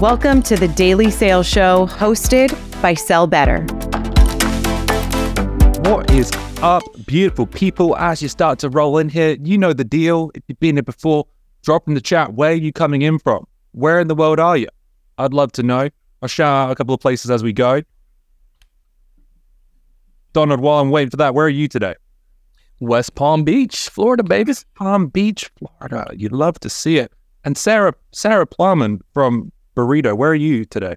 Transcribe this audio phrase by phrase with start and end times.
[0.00, 2.50] Welcome to the Daily Sales Show hosted
[2.82, 3.60] by Sell Better.
[5.88, 6.32] What is
[6.62, 7.96] up, beautiful people?
[7.96, 10.32] As you start to roll in here, you know the deal.
[10.34, 11.28] If you've been here before,
[11.62, 12.34] drop in the chat.
[12.34, 13.46] Where are you coming in from?
[13.70, 14.66] Where in the world are you?
[15.16, 15.88] I'd love to know.
[16.20, 17.80] I'll shout out a couple of places as we go.
[20.32, 21.94] Donald, while I'm waiting for that, where are you today?
[22.80, 24.54] West Palm Beach, Florida, baby.
[24.74, 26.12] Palm Beach, Florida.
[26.16, 27.12] You'd love to see it.
[27.44, 30.96] And Sarah, Sarah Plowman from Pareto, where are you today?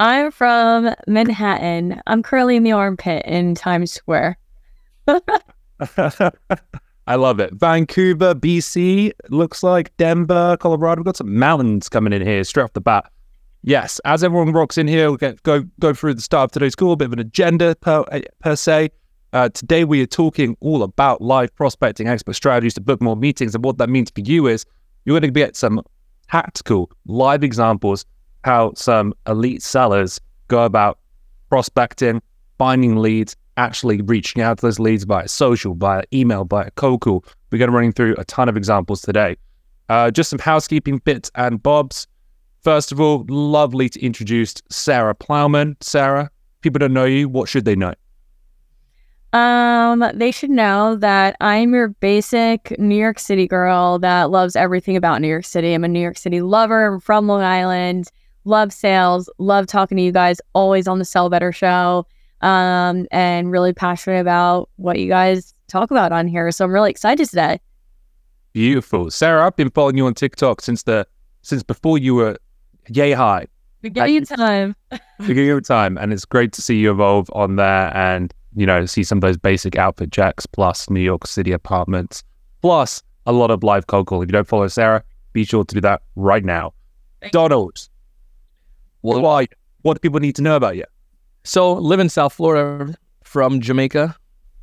[0.00, 2.00] I'm from Manhattan.
[2.06, 4.38] I'm currently in the armpit in Times Square.
[7.06, 7.52] I love it.
[7.54, 11.00] Vancouver, BC, looks like Denver, Colorado.
[11.00, 13.10] We've got some mountains coming in here straight off the bat.
[13.62, 16.74] Yes, as everyone rocks in here, we'll get, go go through the start of today's
[16.74, 18.04] call, a bit of an agenda per,
[18.38, 18.90] per se.
[19.32, 23.54] Uh, today, we are talking all about live prospecting expert strategies to book more meetings.
[23.54, 24.64] And what that means for you is
[25.04, 25.82] you're going to get some
[26.30, 28.04] tactical live examples
[28.44, 30.98] how some elite sellers go about
[31.48, 32.22] prospecting,
[32.58, 37.24] finding leads, actually reaching out to those leads via social, via email, via cold call.
[37.50, 39.36] We're going to run through a ton of examples today.
[39.88, 42.06] Uh, just some housekeeping bits and bobs.
[42.62, 45.76] First of all, lovely to introduce Sarah Plowman.
[45.80, 47.28] Sarah, people don't know you.
[47.28, 47.94] What should they know?
[49.32, 54.96] Um, they should know that I'm your basic New York City girl that loves everything
[54.96, 55.72] about New York City.
[55.72, 56.94] I'm a New York City lover.
[56.94, 58.10] I'm from Long Island.
[58.44, 59.30] Love sales.
[59.38, 60.40] Love talking to you guys.
[60.54, 62.06] Always on the Sell Better show.
[62.40, 66.50] Um, and really passionate about what you guys talk about on here.
[66.50, 67.60] So I'm really excited today.
[68.52, 69.46] Beautiful, Sarah.
[69.46, 71.06] I've been following you on TikTok since the
[71.42, 72.36] since before you were
[72.88, 73.46] yay high.
[73.82, 74.74] Beginning of time.
[75.18, 78.84] beginning of time, and it's great to see you evolve on there and you know,
[78.86, 82.22] see some of those basic outfit jacks, plus New York City apartments,
[82.62, 84.22] plus a lot of live cold call.
[84.22, 86.72] If you don't follow Sarah, be sure to do that right now.
[87.20, 87.88] Thank Donald,
[89.02, 89.46] what, why,
[89.82, 90.84] what do people need to know about you?
[91.44, 92.94] So, live in South Florida
[93.24, 94.14] from Jamaica,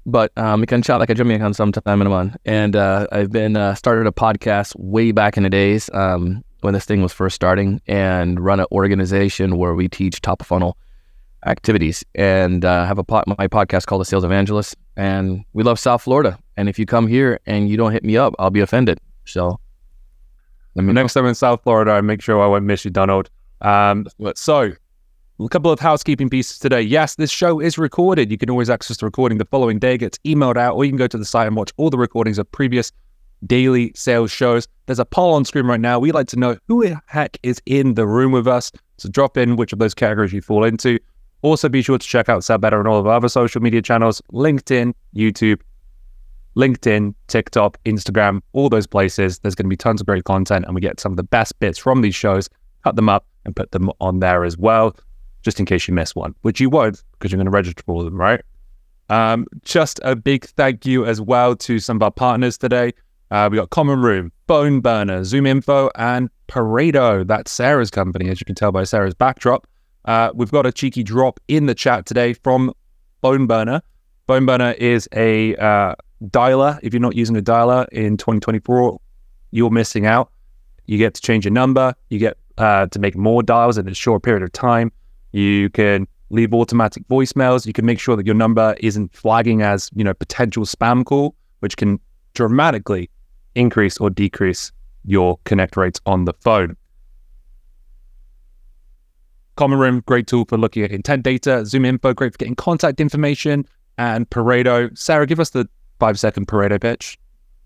[0.06, 2.36] but um, you can chat like a Jamaican sometime in a month.
[2.46, 6.74] And uh, I've been uh, started a podcast way back in the days um, when
[6.74, 10.78] this thing was first starting and run an organization where we teach top of funnel
[11.46, 14.76] activities and uh, have a pod, my podcast called The Sales Evangelist.
[14.96, 16.38] And we love South Florida.
[16.58, 19.00] And if you come here and you don't hit me up, I'll be offended.
[19.26, 19.60] So,
[20.76, 23.30] let me next time in South Florida, I make sure I won't miss you, Donald.
[23.62, 24.74] Um, so,
[25.40, 26.82] a couple of housekeeping pieces today.
[26.82, 28.32] Yes, this show is recorded.
[28.32, 30.92] You can always access the recording the following day, it gets emailed out, or you
[30.92, 32.92] can go to the site and watch all the recordings of previous
[33.46, 34.68] daily sales shows.
[34.88, 36.00] There's a poll on screen right now.
[36.00, 38.72] We'd like to know who the heck is in the room with us.
[38.98, 40.98] So drop in which of those categories you fall into.
[41.48, 44.22] Also, be sure to check out Better on all of our other social media channels
[44.34, 45.62] LinkedIn, YouTube,
[46.58, 49.40] LinkedIn, TikTok, Instagram, all those places.
[49.40, 51.58] There's going to be tons of great content, and we get some of the best
[51.62, 52.50] bits from these shows,
[52.84, 54.94] cut them up, and put them on there as well,
[55.42, 58.04] just in case you miss one, which you won't because you're going to register for
[58.04, 58.42] them, right?
[59.10, 62.92] Um, just a big thank you as well to some of our partners today.
[63.32, 67.26] Uh, we got Common Room, PhoneBurner, Zoom Info, and Pareto.
[67.26, 69.66] That's Sarah's company, as you can tell by Sarah's backdrop.
[70.08, 72.74] Uh, we've got a cheeky drop in the chat today from
[73.22, 73.82] PhoneBurner.
[74.26, 75.96] Bone Burner is a uh,
[76.26, 76.80] dialer.
[76.82, 79.00] If you're not using a dialer in 2024,
[79.52, 80.32] you're missing out.
[80.86, 81.94] You get to change your number.
[82.10, 84.92] You get uh, to make more dials in a short period of time.
[85.32, 87.66] You can leave automatic voicemails.
[87.66, 91.36] You can make sure that your number isn't flagging as you know potential spam call,
[91.60, 92.00] which can
[92.34, 93.10] dramatically
[93.56, 94.72] increase or decrease
[95.06, 96.76] your connect rates on the phone.
[99.58, 101.66] Common Room, great tool for looking at intent data.
[101.66, 103.66] Zoom Info, great for getting contact information.
[103.98, 104.96] And Pareto.
[104.98, 105.68] Sarah, give us the
[106.00, 107.20] five second Pareto pitch.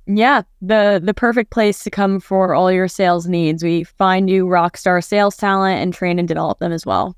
[0.07, 3.63] Yeah, the the perfect place to come for all your sales needs.
[3.63, 7.15] We find you rock star sales talent and train and develop them as well.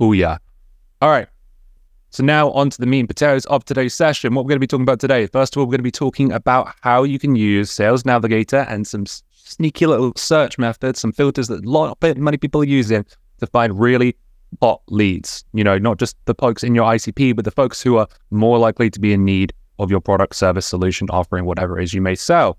[0.00, 0.38] Oh yeah.
[1.02, 1.28] All right.
[2.10, 4.34] So now on to the meat and potatoes of today's session.
[4.34, 5.26] What we're going to be talking about today.
[5.26, 8.64] First of all, we're going to be talking about how you can use Sales Navigator
[8.68, 12.66] and some sneaky little search methods, some filters that a lot of many people are
[12.66, 13.04] using
[13.44, 14.16] to find really
[14.60, 15.44] hot leads.
[15.52, 18.58] You know, not just the folks in your ICP, but the folks who are more
[18.58, 22.00] likely to be in need of your product, service, solution, offering, whatever it is you
[22.00, 22.58] may sell.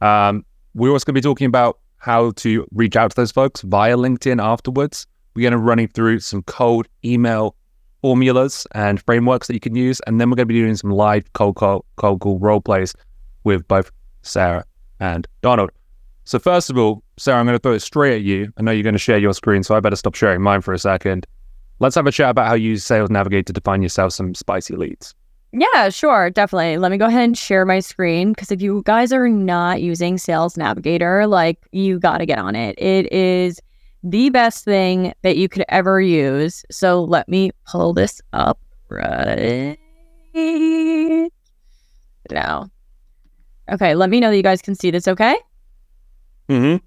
[0.00, 0.44] Um,
[0.74, 3.96] we're also going to be talking about how to reach out to those folks via
[3.96, 5.06] LinkedIn afterwards.
[5.34, 7.54] We're going to running through some cold email
[8.02, 10.90] formulas and frameworks that you can use, and then we're going to be doing some
[10.90, 12.94] live cold call, cold call role plays
[13.44, 13.90] with both
[14.22, 14.64] Sarah
[15.00, 15.70] and Donald.
[16.28, 18.52] So first of all, Sarah, I'm going to throw it straight at you.
[18.58, 20.74] I know you're going to share your screen, so I better stop sharing mine for
[20.74, 21.26] a second.
[21.78, 24.76] Let's have a chat about how you use Sales Navigator to find yourself some spicy
[24.76, 25.14] leads.
[25.52, 26.76] Yeah, sure, definitely.
[26.76, 30.18] Let me go ahead and share my screen because if you guys are not using
[30.18, 32.78] Sales Navigator, like you got to get on it.
[32.78, 33.58] It is
[34.02, 36.62] the best thing that you could ever use.
[36.70, 38.60] So let me pull this up
[38.90, 39.78] right
[42.30, 42.70] now.
[43.72, 45.34] Okay, let me know that you guys can see this, okay?
[46.48, 46.84] Mm-hmm.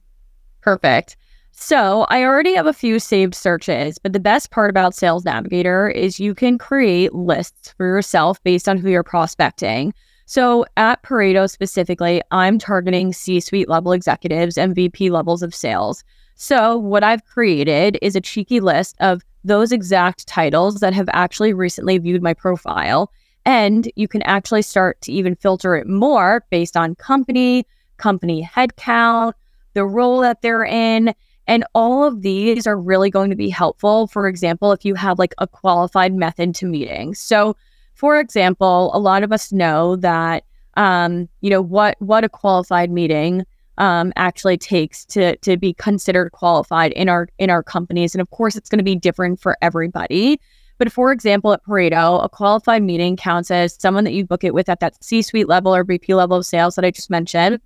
[0.62, 1.18] Perfect.
[1.52, 5.90] So I already have a few saved searches, but the best part about Sales Navigator
[5.90, 9.94] is you can create lists for yourself based on who you're prospecting.
[10.26, 16.04] So at Pareto specifically, I'm targeting C suite level executives and VP levels of sales.
[16.36, 21.54] So what I've created is a cheeky list of those exact titles that have actually
[21.54, 23.12] recently viewed my profile.
[23.46, 27.68] And you can actually start to even filter it more based on company,
[27.98, 29.34] company headcount,
[29.74, 31.14] the role that they're in.
[31.48, 34.08] And all of these are really going to be helpful.
[34.08, 37.20] For example, if you have like a qualified method to meetings.
[37.20, 37.56] So
[38.02, 40.44] for example, a lot of us know that
[40.76, 43.46] um, you know what what a qualified meeting
[43.78, 48.32] um, actually takes to to be considered qualified in our in our companies, and of
[48.32, 50.40] course, it's going to be different for everybody.
[50.80, 54.56] But for example, at Pareto, a qualified meeting counts as someone that you book it
[54.56, 57.60] with at that C-suite level or VP level of sales that I just mentioned,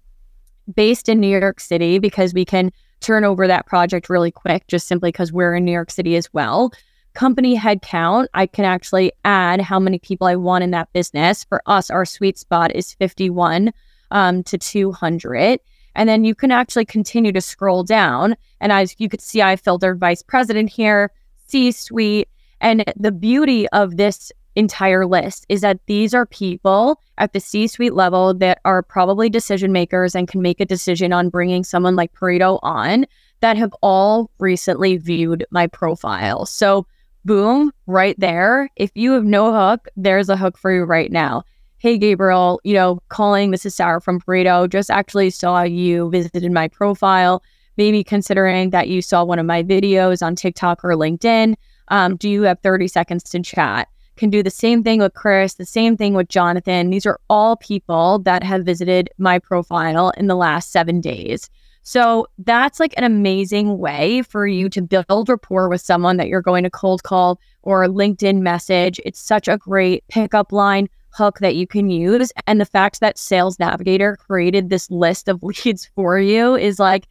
[0.73, 2.71] based in New York City, because we can
[3.01, 6.31] turn over that project really quick, just simply because we're in New York City as
[6.33, 6.71] well
[7.15, 11.43] company headcount, I can actually add how many people I want in that business.
[11.45, 13.73] For us, our sweet spot is 51
[14.11, 15.59] um, to 200.
[15.95, 18.35] And then you can actually continue to scroll down.
[18.59, 21.11] And as you could see, I filtered vice president here,
[21.47, 22.29] C suite.
[22.61, 27.67] And the beauty of this entire list is that these are people at the C
[27.67, 31.95] suite level that are probably decision makers and can make a decision on bringing someone
[31.95, 33.05] like Pareto on
[33.41, 36.45] that have all recently viewed my profile.
[36.45, 36.87] So
[37.25, 38.69] boom, right there.
[38.75, 41.43] If you have no hook, there's a hook for you right now.
[41.77, 44.69] Hey, Gabriel, you know, calling, this is Sarah from Pareto.
[44.69, 47.43] Just actually saw you visited my profile.
[47.77, 51.55] Maybe considering that you saw one of my videos on TikTok or LinkedIn.
[51.89, 53.89] Um, do you have 30 seconds to chat?
[54.17, 56.89] Can do the same thing with Chris, the same thing with Jonathan.
[56.89, 61.49] These are all people that have visited my profile in the last seven days.
[61.87, 66.41] So that's like an amazing way for you to build rapport with someone that you're
[66.41, 68.99] going to cold call or LinkedIn message.
[69.05, 72.31] It's such a great pickup line hook that you can use.
[72.47, 77.07] And the fact that Sales Navigator created this list of leads for you is like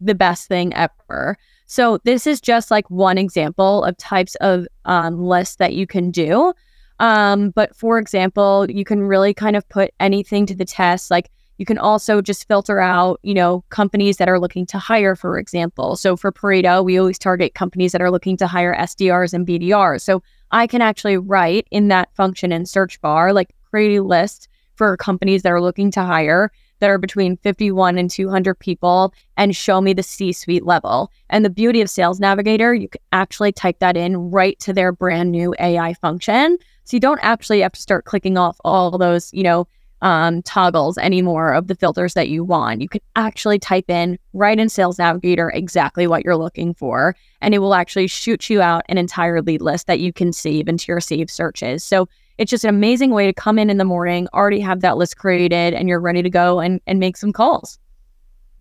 [0.00, 1.36] the best thing ever.
[1.66, 6.10] So this is just like one example of types of um, lists that you can
[6.10, 6.52] do.
[7.00, 11.30] Um, but for example, you can really kind of put anything to the test, like
[11.58, 15.38] you can also just filter out, you know, companies that are looking to hire, for
[15.38, 15.96] example.
[15.96, 20.00] So for Pareto, we always target companies that are looking to hire SDRs and BDRs.
[20.00, 24.48] So I can actually write in that function in search bar, like create a list
[24.74, 26.50] for companies that are looking to hire
[26.84, 31.10] that are between 51 and 200 people and show me the C suite level.
[31.30, 34.92] And the beauty of Sales Navigator, you can actually type that in right to their
[34.92, 36.58] brand new AI function.
[36.84, 39.66] So you don't actually have to start clicking off all those, you know,
[40.02, 42.82] um, toggles anymore of the filters that you want.
[42.82, 47.54] You can actually type in right in Sales Navigator exactly what you're looking for, and
[47.54, 50.92] it will actually shoot you out an entire lead list that you can save into
[50.92, 51.82] your saved searches.
[51.82, 54.96] So it's just an amazing way to come in in the morning, already have that
[54.96, 57.78] list created, and you're ready to go and, and make some calls.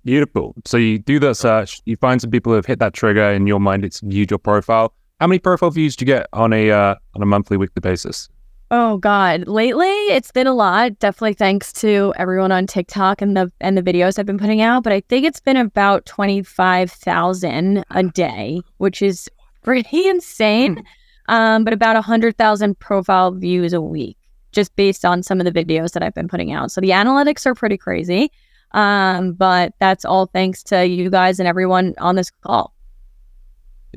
[0.04, 0.54] Beautiful.
[0.66, 3.48] So you do that search, you find some people who have hit that trigger in
[3.48, 3.86] your mind.
[3.86, 4.94] It's viewed your profile.
[5.20, 8.28] How many profile views do you get on a uh, on a monthly, weekly basis?
[8.72, 9.48] Oh God.
[9.48, 11.00] Lately it's been a lot.
[11.00, 14.84] Definitely thanks to everyone on TikTok and the and the videos I've been putting out.
[14.84, 19.30] But I think it's been about twenty five thousand a day, which is
[19.62, 20.84] pretty insane.
[21.28, 24.18] Um, but about a hundred thousand profile views a week,
[24.52, 26.72] just based on some of the videos that I've been putting out.
[26.72, 28.32] So the analytics are pretty crazy.
[28.72, 32.74] Um, but that's all thanks to you guys and everyone on this call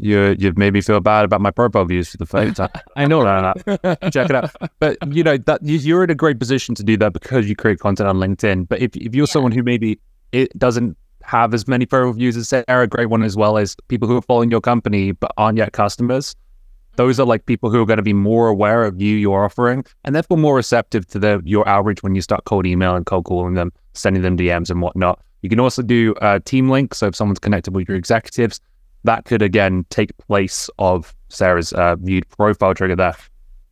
[0.00, 2.68] you you've made me feel bad about my profile views for the first time.
[2.96, 3.22] I know.
[3.22, 4.10] No, no, no.
[4.10, 4.54] Check it out.
[4.78, 7.78] But you know that you're in a great position to do that because you create
[7.80, 8.68] content on LinkedIn.
[8.68, 9.32] But if if you're yeah.
[9.32, 9.98] someone who maybe
[10.32, 13.76] it doesn't have as many profile views as Sarah, a great one as well as
[13.88, 16.36] people who are following your company but aren't yet customers.
[16.96, 19.84] Those are like people who are going to be more aware of you, your offering,
[20.04, 23.24] and therefore more receptive to the your outreach when you start cold email and cold
[23.24, 25.20] calling them, sending them DMs and whatnot.
[25.42, 26.98] You can also do uh, team links.
[26.98, 28.60] So if someone's connected with your executives,
[29.04, 33.14] that could again take place of Sarah's uh, viewed profile trigger there.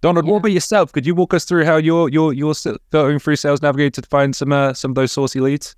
[0.01, 0.33] Donald, yeah.
[0.33, 0.93] what about yourself?
[0.93, 4.37] Could you walk us through how you're you're you're filtering through Sales Navigator to find
[4.37, 5.75] some uh, some of those saucy leads?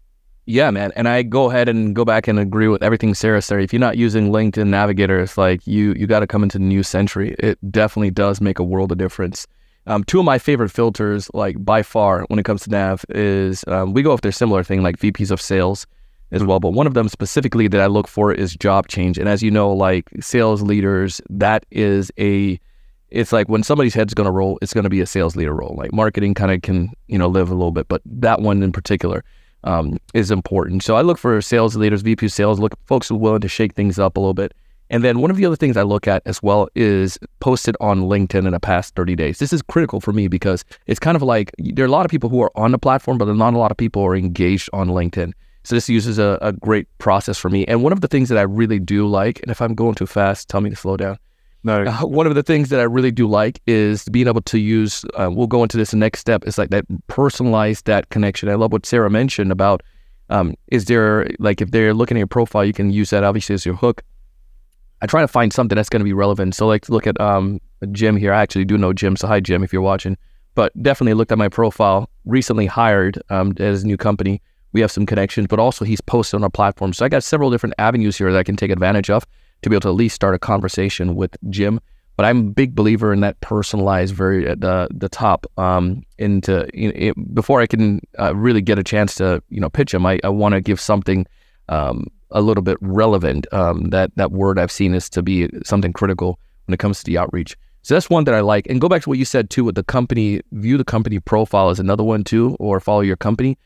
[0.47, 0.93] Yeah, man.
[0.95, 3.61] And I go ahead and go back and agree with everything Sarah said.
[3.61, 6.65] If you're not using LinkedIn Navigator, it's like you you got to come into the
[6.65, 7.35] new century.
[7.41, 9.49] It definitely does make a world of difference.
[9.89, 13.65] Um, two of my favorite filters, like by far, when it comes to Nav, is
[13.67, 15.85] um, we go after similar thing like VPs of sales
[16.31, 16.61] as well.
[16.61, 19.19] But one of them specifically that I look for is job change.
[19.19, 22.61] And as you know, like sales leaders, that is a
[23.11, 25.55] it's like when somebody's head's going to roll, it's going to be a sales leader
[25.55, 25.75] role.
[25.77, 28.71] Like marketing kind of can, you know, live a little bit, but that one in
[28.71, 29.25] particular
[29.67, 30.83] um, is important.
[30.83, 33.75] So I look for sales leaders, VP sales, look folks who are willing to shake
[33.75, 34.55] things up a little bit.
[34.89, 38.03] And then one of the other things I look at as well is posted on
[38.03, 39.41] LinkedIn in the past 30 days.
[39.41, 42.11] This is critical for me because it's kind of like there are a lot of
[42.11, 44.89] people who are on the platform, but not a lot of people are engaged on
[44.89, 45.33] LinkedIn.
[45.65, 47.65] So this uses a, a great process for me.
[47.67, 50.07] And one of the things that I really do like, and if I'm going too
[50.07, 51.19] fast, tell me to slow down.
[51.67, 51.83] No.
[51.83, 55.05] Uh, one of the things that I really do like is being able to use.
[55.15, 56.45] Uh, we'll go into this next step.
[56.47, 58.49] It's like that personalize that connection.
[58.49, 59.83] I love what Sarah mentioned about.
[60.31, 63.55] Um, is there like if they're looking at your profile, you can use that obviously
[63.55, 64.05] as your hook.
[65.03, 66.55] I try to find something that's going to be relevant.
[66.55, 68.33] So like look at um, Jim here.
[68.33, 69.17] I actually do know Jim.
[69.17, 70.17] So hi Jim, if you're watching.
[70.55, 72.09] But definitely looked at my profile.
[72.27, 74.41] Recently hired um, at new company.
[74.73, 76.93] We have some connections, but also he's posted on our platform.
[76.93, 79.27] So I got several different avenues here that I can take advantage of
[79.63, 81.81] to be able to at least start a conversation with Jim.
[82.17, 85.47] But I'm a big believer in that personalized, very at the the top.
[85.59, 89.61] Um, into you know, it, before I can uh, really get a chance to you
[89.61, 91.27] know pitch him, I, I want to give something
[91.69, 93.47] um, a little bit relevant.
[93.53, 97.05] Um, that that word I've seen is to be something critical when it comes to
[97.05, 97.57] the outreach.
[97.83, 98.67] So that's one that I like.
[98.67, 101.71] And go back to what you said too with the company, view the company profile
[101.71, 103.59] is another one too, or follow your company.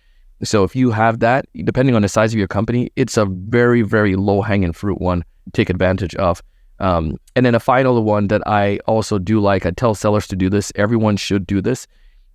[0.42, 3.82] So if you have that, depending on the size of your company, it's a very,
[3.82, 6.42] very low hanging fruit one take advantage of.
[6.78, 10.36] Um, and then a final one that I also do like, I tell sellers to
[10.36, 11.86] do this, everyone should do this,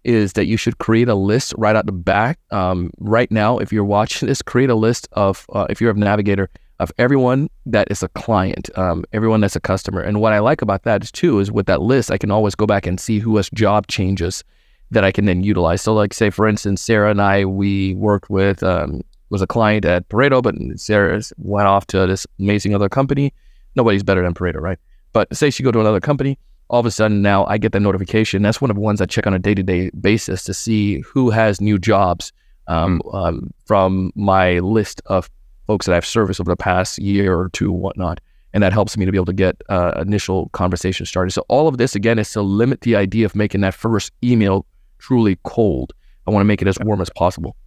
[0.04, 2.38] is that you should create a list right out the back.
[2.52, 5.96] Um, right now, if you're watching this, create a list of, uh, if you're a
[5.96, 10.02] navigator, of everyone that is a client, um, everyone that's a customer.
[10.02, 12.54] And what I like about that is too, is with that list, I can always
[12.54, 14.44] go back and see who has job changes
[14.92, 15.82] that I can then utilize.
[15.82, 19.02] So, like, say, for instance, Sarah and I, we worked with um,
[19.36, 23.34] was a client at Pareto, but Sarah went off to this amazing other company.
[23.76, 24.80] Nobody's better than Pareto, right?
[25.12, 26.40] But say she go to another company,
[26.70, 28.42] all of a sudden now I get that notification.
[28.42, 31.02] That's one of the ones I check on a day to day basis to see
[31.02, 32.32] who has new jobs
[32.68, 33.14] um, mm.
[33.14, 35.30] um, from my list of
[35.68, 38.22] folks that I've serviced over the past year or two, whatnot.
[38.54, 41.32] And that helps me to be able to get uh, initial conversation started.
[41.32, 44.66] So all of this again is to limit the idea of making that first email
[45.00, 45.92] truly cold.
[46.26, 47.58] I want to make it as warm as possible.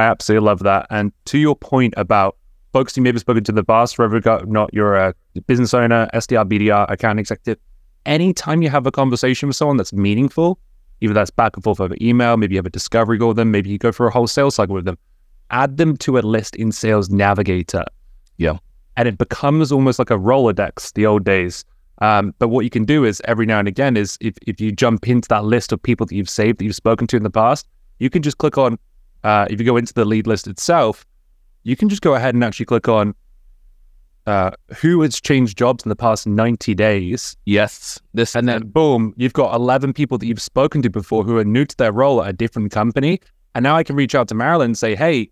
[0.00, 0.86] I absolutely love that.
[0.88, 2.38] And to your point about
[2.72, 5.14] folks you may have spoken to the past, whether or not you're a
[5.46, 7.58] business owner, SDR, BDR, account executive,
[8.06, 10.58] anytime you have a conversation with someone that's meaningful,
[11.02, 13.50] either that's back and forth over email, maybe you have a discovery call with them,
[13.50, 14.96] maybe you go for a whole sales cycle with them,
[15.50, 17.84] add them to a list in Sales Navigator.
[18.38, 18.56] Yeah.
[18.96, 21.62] And it becomes almost like a Rolodex, the old days.
[21.98, 24.72] Um, but what you can do is every now and again is if, if you
[24.72, 27.30] jump into that list of people that you've saved, that you've spoken to in the
[27.30, 28.78] past, you can just click on
[29.24, 31.06] uh, if you go into the lead list itself,
[31.62, 33.14] you can just go ahead and actually click on
[34.26, 37.36] uh, who has changed jobs in the past 90 days.
[37.46, 37.98] Yes.
[38.14, 41.44] This and then boom, you've got 11 people that you've spoken to before who are
[41.44, 43.20] new to their role at a different company.
[43.54, 45.30] And now I can reach out to Marilyn and say, hey,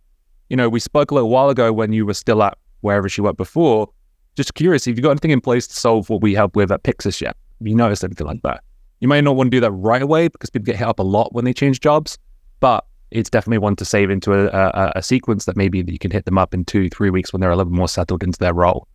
[0.48, 3.20] you know, we spoke a little while ago when you were still at wherever she
[3.20, 3.88] worked before.
[4.34, 6.82] Just curious, if you've got anything in place to solve what we help with at
[6.82, 7.36] Pyxis yet?
[7.58, 8.62] Have you noticed anything like that?
[9.00, 11.02] You might not want to do that right away because people get hit up a
[11.02, 12.18] lot when they change jobs,
[12.60, 16.10] but it's definitely one to save into a, a, a, sequence that maybe you can
[16.10, 18.54] hit them up in two, three weeks when they're a little more settled into their
[18.54, 18.86] role.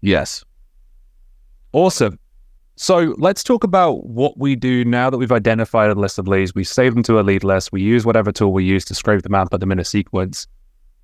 [0.00, 0.44] Yes.
[1.72, 2.18] Awesome.
[2.76, 6.54] So let's talk about what we do now that we've identified a list of leads.
[6.54, 7.72] We save them to a lead list.
[7.72, 10.46] We use whatever tool we use to scrape them out, put them in a sequence.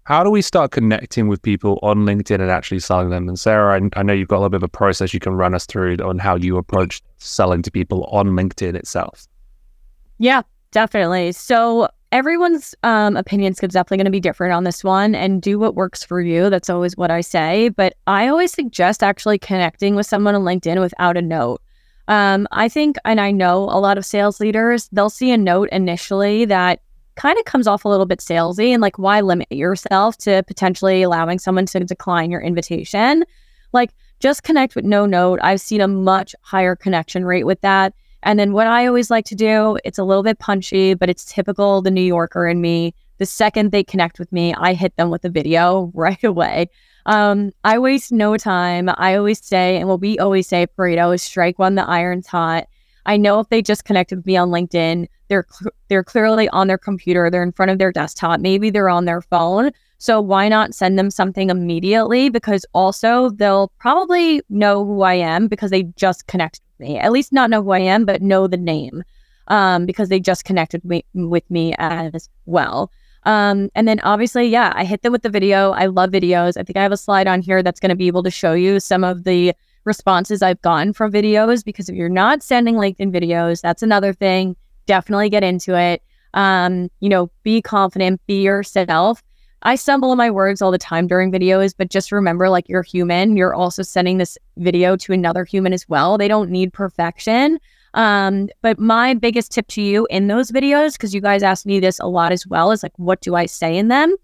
[0.05, 3.27] How do we start connecting with people on LinkedIn and actually selling them?
[3.27, 5.35] And Sarah, I, I know you've got a little bit of a process you can
[5.35, 9.27] run us through on how you approach selling to people on LinkedIn itself.
[10.19, 11.33] Yeah, definitely.
[11.33, 15.59] So everyone's um, opinions is definitely going to be different on this one and do
[15.59, 16.49] what works for you.
[16.49, 17.71] That's always what I say.
[17.71, 21.61] But I always suggest actually connecting with someone on LinkedIn without a note.
[22.07, 25.69] Um, I think, and I know a lot of sales leaders, they'll see a note
[25.73, 26.83] initially that
[27.17, 31.03] kind of comes off a little bit salesy and like, why limit yourself to potentially
[31.03, 33.25] allowing someone to decline your invitation?
[33.73, 33.91] Like,
[34.21, 35.41] just connect with no note.
[35.43, 37.93] I've seen a much higher connection rate with that.
[38.25, 41.27] And then what I always like to do, it's a little bit punchy, but it's
[41.27, 42.95] typical the New Yorker in me.
[43.19, 46.71] The second they connect with me, I hit them with a video right away.
[47.07, 48.89] Um, I waste no time.
[48.97, 52.67] I always say, and what we always say, Pareto is strike when the iron's hot.
[53.07, 56.67] I know if they just connected with me on LinkedIn, they're cl- they're clearly on
[56.67, 59.71] their computer, they're in front of their desktop, maybe they're on their phone.
[59.99, 62.31] So why not send them something immediately?
[62.31, 66.99] Because also they'll probably know who I am because they just connected me.
[66.99, 69.03] At least not know who I am, but know the name
[69.49, 72.91] um, because they just connected me, with me as well.
[73.25, 75.73] Um, and then obviously, yeah, I hit them with the video.
[75.73, 76.57] I love videos.
[76.57, 78.53] I think I have a slide on here that's going to be able to show
[78.53, 79.55] you some of the
[79.85, 84.57] responses I've gotten from videos because if you're not sending LinkedIn videos, that's another thing.
[84.87, 86.03] Definitely get into it.
[86.35, 89.23] Um, you know, be confident, be yourself.
[89.67, 92.83] I stumble on my words all the time during videos, but just remember like you're
[92.83, 93.35] human.
[93.37, 96.19] You're also sending this video to another human as well.
[96.19, 97.59] They don't need perfection.
[97.95, 101.81] Um, but my biggest tip to you in those videos, because you guys ask me
[101.81, 104.15] this a lot as well, is like, what do I say in them?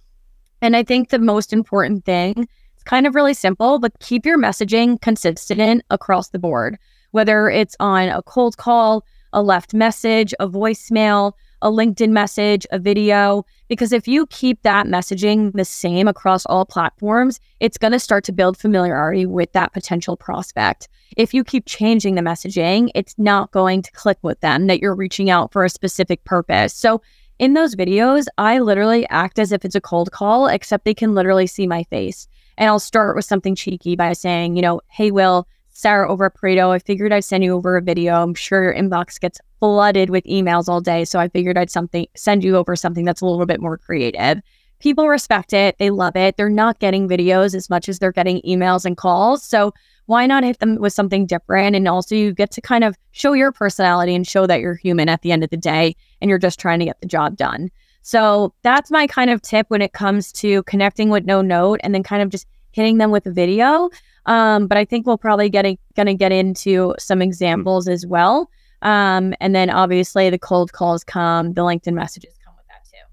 [0.60, 4.38] And I think the most important thing, it's kind of really simple, but keep your
[4.38, 6.78] messaging consistent across the board,
[7.12, 11.32] whether it's on a cold call, a left message, a voicemail,
[11.62, 16.64] a LinkedIn message, a video, because if you keep that messaging the same across all
[16.64, 20.88] platforms, it's going to start to build familiarity with that potential prospect.
[21.16, 24.94] If you keep changing the messaging, it's not going to click with them that you're
[24.94, 26.74] reaching out for a specific purpose.
[26.74, 27.02] So,
[27.38, 31.14] in those videos, I literally act as if it's a cold call, except they can
[31.14, 32.28] literally see my face.
[32.58, 36.70] And I'll start with something cheeky by saying, you know, hey, Will, Sarah over Pareto,
[36.70, 38.22] I figured I'd send you over a video.
[38.22, 41.04] I'm sure your inbox gets flooded with emails all day.
[41.04, 44.42] So I figured I'd something send you over something that's a little bit more creative.
[44.80, 45.76] People respect it.
[45.78, 46.36] They love it.
[46.36, 49.42] They're not getting videos as much as they're getting emails and calls.
[49.42, 49.72] So
[50.06, 51.76] why not hit them with something different?
[51.76, 55.08] And also you get to kind of show your personality and show that you're human
[55.08, 57.70] at the end of the day and you're just trying to get the job done.
[58.02, 61.94] So that's my kind of tip when it comes to connecting with no note and
[61.94, 63.90] then kind of just hitting them with a video.
[64.26, 68.50] Um, but I think we'll probably get it gonna get into some examples as well.
[68.82, 73.04] Um, and then obviously the cold calls come, the LinkedIn messages come with that too.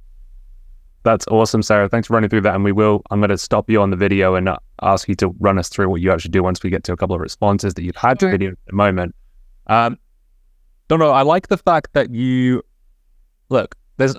[1.04, 1.90] That's awesome, Sarah.
[1.90, 2.56] Thanks for running through that.
[2.56, 4.50] And we will, I'm going to stop you on the video and
[4.82, 6.98] ask you to run us through what you actually do once we get to a
[6.98, 8.30] couple of responses that you've had sure.
[8.30, 9.14] to video at the moment.
[9.68, 9.98] Um,
[10.88, 11.12] don't know.
[11.12, 12.64] I like the fact that you
[13.50, 14.16] look, there's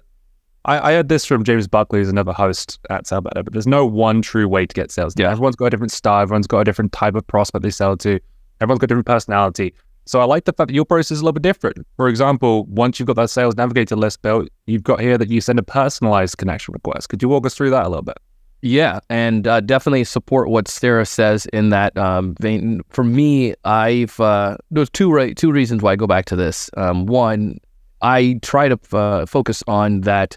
[0.65, 3.67] I, I heard this from James Buckley, who's another host at Sell Better, but there's
[3.67, 5.15] no one true way to get sales.
[5.17, 5.31] Yeah.
[5.31, 8.21] Everyone's got a different style, everyone's got a different type of prospect they sell to,
[8.61, 9.75] everyone's got a different personality.
[10.05, 11.87] So I like the fact that your process is a little bit different.
[11.97, 15.43] For example, once you've got that sales navigator list built, you've got here that you
[15.43, 17.11] send a personalized connection request.
[17.11, 18.17] Could you walk us through that a little bit?
[18.63, 22.81] Yeah, and uh, definitely support what Sarah says in that um, vein.
[22.89, 26.69] For me, I've uh, there's two right two reasons why I go back to this.
[26.77, 27.59] Um, one,
[28.03, 30.37] I try to uh, focus on that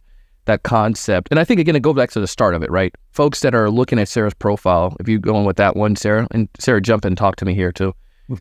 [0.52, 1.30] that concept.
[1.32, 2.94] And I think again, it goes back to the start of it, right?
[3.12, 6.28] Folks that are looking at Sarah's profile, if you go on with that one, Sarah,
[6.32, 7.94] and Sarah, jump in, talk to me here too.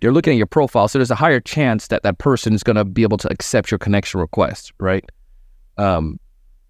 [0.02, 2.76] You're looking at your profile, so there's a higher chance that that person is going
[2.76, 5.04] to be able to accept your connection request, right?
[5.78, 6.20] Um,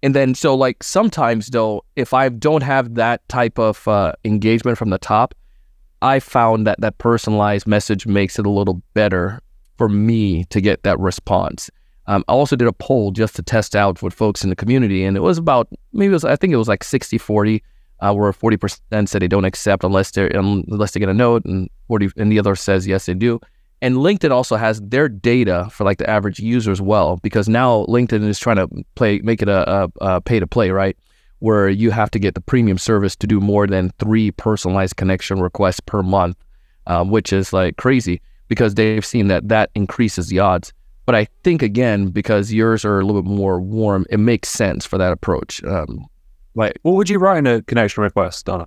[0.03, 4.77] and then so like sometimes though, if I don't have that type of uh, engagement
[4.77, 5.35] from the top,
[6.01, 9.39] I found that that personalized message makes it a little better
[9.77, 11.69] for me to get that response.
[12.07, 15.03] Um, I also did a poll just to test out with folks in the community,
[15.03, 17.63] and it was about maybe it was I think it was like 60 40,
[17.99, 21.69] uh, where 40% said they don't accept unless they unless they get a note, and
[21.87, 23.39] 40 and the other says yes they do.
[23.83, 27.85] And LinkedIn also has their data for like the average user as well, because now
[27.85, 30.97] LinkedIn is trying to play make it a, a, a pay to play, right?
[31.39, 35.39] Where you have to get the premium service to do more than three personalized connection
[35.39, 36.37] requests per month,
[36.87, 40.73] um, which is like crazy because they've seen that that increases the odds.
[41.05, 44.85] But I think again, because yours are a little bit more warm, it makes sense
[44.85, 45.63] for that approach.
[45.63, 46.05] Um,
[46.55, 48.65] like, what would you write in a connection request, Donna?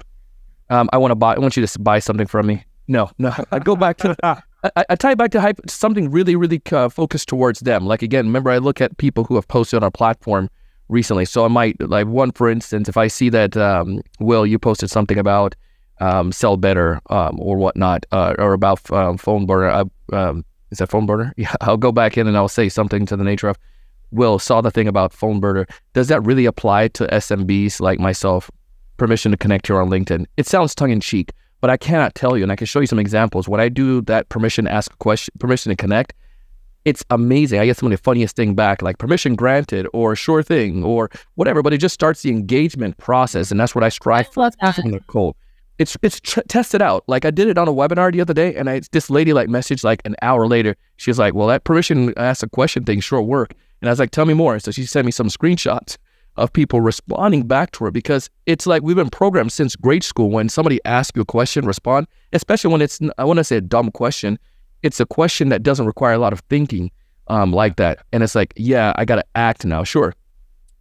[0.71, 1.35] Um, I want to buy.
[1.35, 2.65] I want you to buy something from me.
[2.89, 3.33] No, no.
[3.53, 4.17] I go back to.
[4.77, 7.87] I, I tie it back to hype, something really, really uh, focused towards them.
[7.87, 10.49] Like again, remember I look at people who have posted on our platform
[10.89, 11.27] recently.
[11.27, 14.91] So I might like one, for instance, if I see that um, Will, you posted
[14.91, 15.55] something about
[16.01, 19.71] um, sell better um, or whatnot, uh, or about um, phone burner.
[19.71, 20.45] I, um,
[20.75, 21.33] is that phone burner?
[21.45, 23.59] Yeah, I'll go back in and I'll say something to the nature of,
[24.11, 25.67] Will saw the thing about phone burner.
[25.93, 28.51] Does that really apply to SMBs like myself?
[28.97, 30.27] Permission to connect here on LinkedIn.
[30.37, 32.87] It sounds tongue in cheek, but I cannot tell you, and I can show you
[32.87, 33.49] some examples.
[33.49, 36.13] When I do that permission ask question, permission to connect,
[36.85, 37.59] it's amazing.
[37.59, 41.11] I get some of the funniest thing back, like permission granted or sure thing or
[41.35, 43.51] whatever, but it just starts the engagement process.
[43.51, 45.35] And that's what I strive for from the cold
[45.79, 47.05] it's it's tr- tested out.
[47.07, 49.49] Like I did it on a webinar the other day, and I this lady like
[49.49, 50.77] messaged like an hour later.
[50.97, 54.11] She's like, "Well, that permission ask a question thing sure work." And I was like,
[54.11, 55.97] "Tell me more." So she sent me some screenshots
[56.37, 60.31] of people responding back to her because it's like we've been programmed since grade school.
[60.31, 62.07] When somebody asks you a question, respond.
[62.33, 64.39] Especially when it's I want to say a dumb question.
[64.83, 66.91] It's a question that doesn't require a lot of thinking,
[67.29, 68.01] um, like that.
[68.13, 70.15] And it's like, yeah, I got to act now, sure.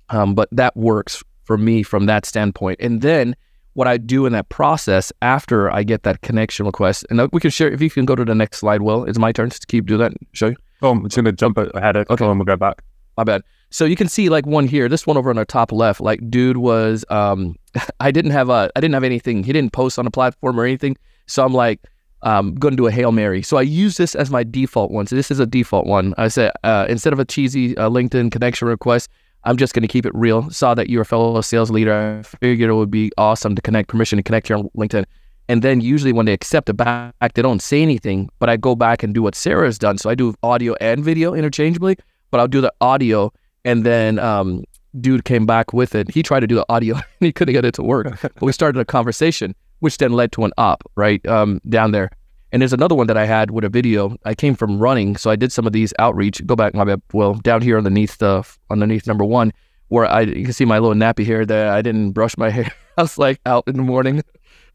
[0.09, 2.81] Um, but that works for me from that standpoint.
[2.81, 3.33] And then
[3.73, 7.05] what I do in that process after I get that connection request.
[7.09, 9.31] And we can share, if you can go to the next slide, Will, it's my
[9.31, 10.13] turn to keep doing that.
[10.33, 10.55] Show you.
[10.81, 11.95] Oh, I'm just going to jump ahead.
[11.97, 12.25] Okay.
[12.25, 12.83] And we'll go back.
[13.17, 13.43] my bad.
[13.73, 16.29] So you can see like one here, this one over on the top left, like
[16.29, 17.55] dude was um
[17.99, 19.43] I didn't have a I didn't have anything.
[19.43, 20.95] He didn't post on a platform or anything.
[21.25, 21.79] So I'm like
[22.21, 23.41] um gonna do a Hail Mary.
[23.41, 25.07] So I use this as my default one.
[25.07, 26.13] So this is a default one.
[26.19, 29.09] I said uh, instead of a cheesy uh, LinkedIn connection request,
[29.45, 30.49] I'm just gonna keep it real.
[30.49, 31.93] Saw that you're a fellow sales leader.
[32.19, 35.05] I figured it would be awesome to connect permission to connect here on LinkedIn.
[35.49, 38.75] And then usually when they accept it back, they don't say anything, but I go
[38.75, 39.97] back and do what Sarah has done.
[39.97, 41.97] So I do audio and video interchangeably,
[42.31, 43.31] but I'll do the audio
[43.65, 44.63] and then um,
[44.99, 46.09] dude came back with it.
[46.09, 48.19] He tried to do the audio and he couldn't get it to work.
[48.21, 52.09] but we started a conversation, which then led to an op right um, down there.
[52.53, 54.15] And there's another one that I had with a video.
[54.25, 56.45] I came from running, so I did some of these outreach.
[56.45, 57.01] Go back, my bad.
[57.11, 59.51] Well, down here underneath the underneath number one,
[59.87, 61.71] where I you can see my little nappy hair there.
[61.71, 62.71] I didn't brush my hair.
[62.95, 64.21] I was like out in the morning,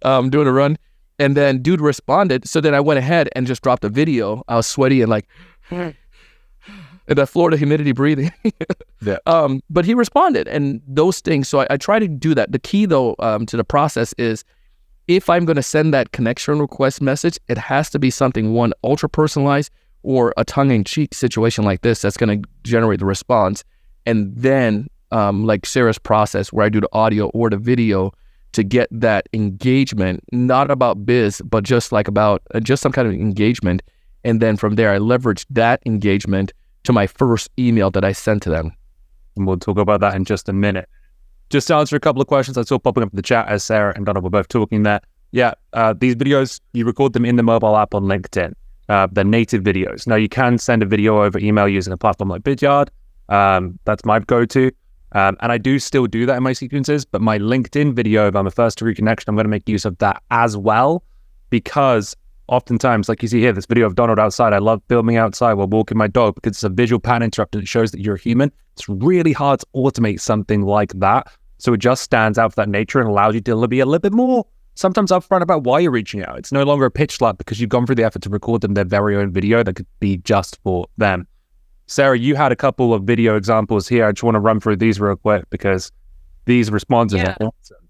[0.02, 0.76] um, doing a run,
[1.20, 2.48] and then dude responded.
[2.48, 4.42] So then I went ahead and just dropped a video.
[4.48, 5.28] I was sweaty and like,
[5.70, 5.94] and
[7.06, 8.32] that Florida humidity breathing.
[9.00, 9.18] Yeah.
[9.26, 11.46] Um, but he responded, and those things.
[11.48, 12.50] So I, I try to do that.
[12.50, 14.42] The key though um, to the process is
[15.08, 18.72] if I'm going to send that connection request message, it has to be something one
[18.84, 23.06] ultra personalized or a tongue in cheek situation like this that's going to generate the
[23.06, 23.64] response.
[24.06, 28.12] And then, um, like Sarah's process, where I do the audio or the video
[28.52, 33.08] to get that engagement, not about biz, but just like about uh, just some kind
[33.08, 33.82] of engagement.
[34.24, 36.52] And then from there, I leverage that engagement
[36.84, 38.72] to my first email that I sent to them.
[39.36, 40.88] And we'll talk about that in just a minute.
[41.50, 43.64] Just to answer a couple of questions I saw popping up in the chat as
[43.64, 45.00] Sarah and Donna were both talking there.
[45.32, 48.52] Yeah, uh, these videos, you record them in the mobile app on LinkedIn.
[48.88, 50.06] Uh, they're native videos.
[50.06, 52.88] Now, you can send a video over email using a platform like Vidyard.
[53.28, 54.70] Um, that's my go to.
[55.12, 58.36] Um, and I do still do that in my sequences, but my LinkedIn video, if
[58.36, 61.02] I'm a first degree connection, I'm going to make use of that as well
[61.50, 62.14] because
[62.48, 65.66] oftentimes, like you see here, this video of Donald outside, I love filming outside while
[65.66, 68.20] walking my dog because it's a visual pan interrupt and it shows that you're a
[68.20, 68.50] human.
[68.74, 71.28] It's really hard to automate something like that.
[71.58, 74.00] So it just stands out for that nature and allows you to be a little
[74.00, 76.38] bit more sometimes upfront about why you're reaching out.
[76.38, 78.74] It's no longer a pitch slap because you've gone through the effort to record them
[78.74, 81.26] their very own video that could be just for them.
[81.86, 84.06] Sarah, you had a couple of video examples here.
[84.06, 85.90] I just want to run through these real quick because
[86.44, 87.34] these responses Yeah.
[87.40, 87.87] are awesome.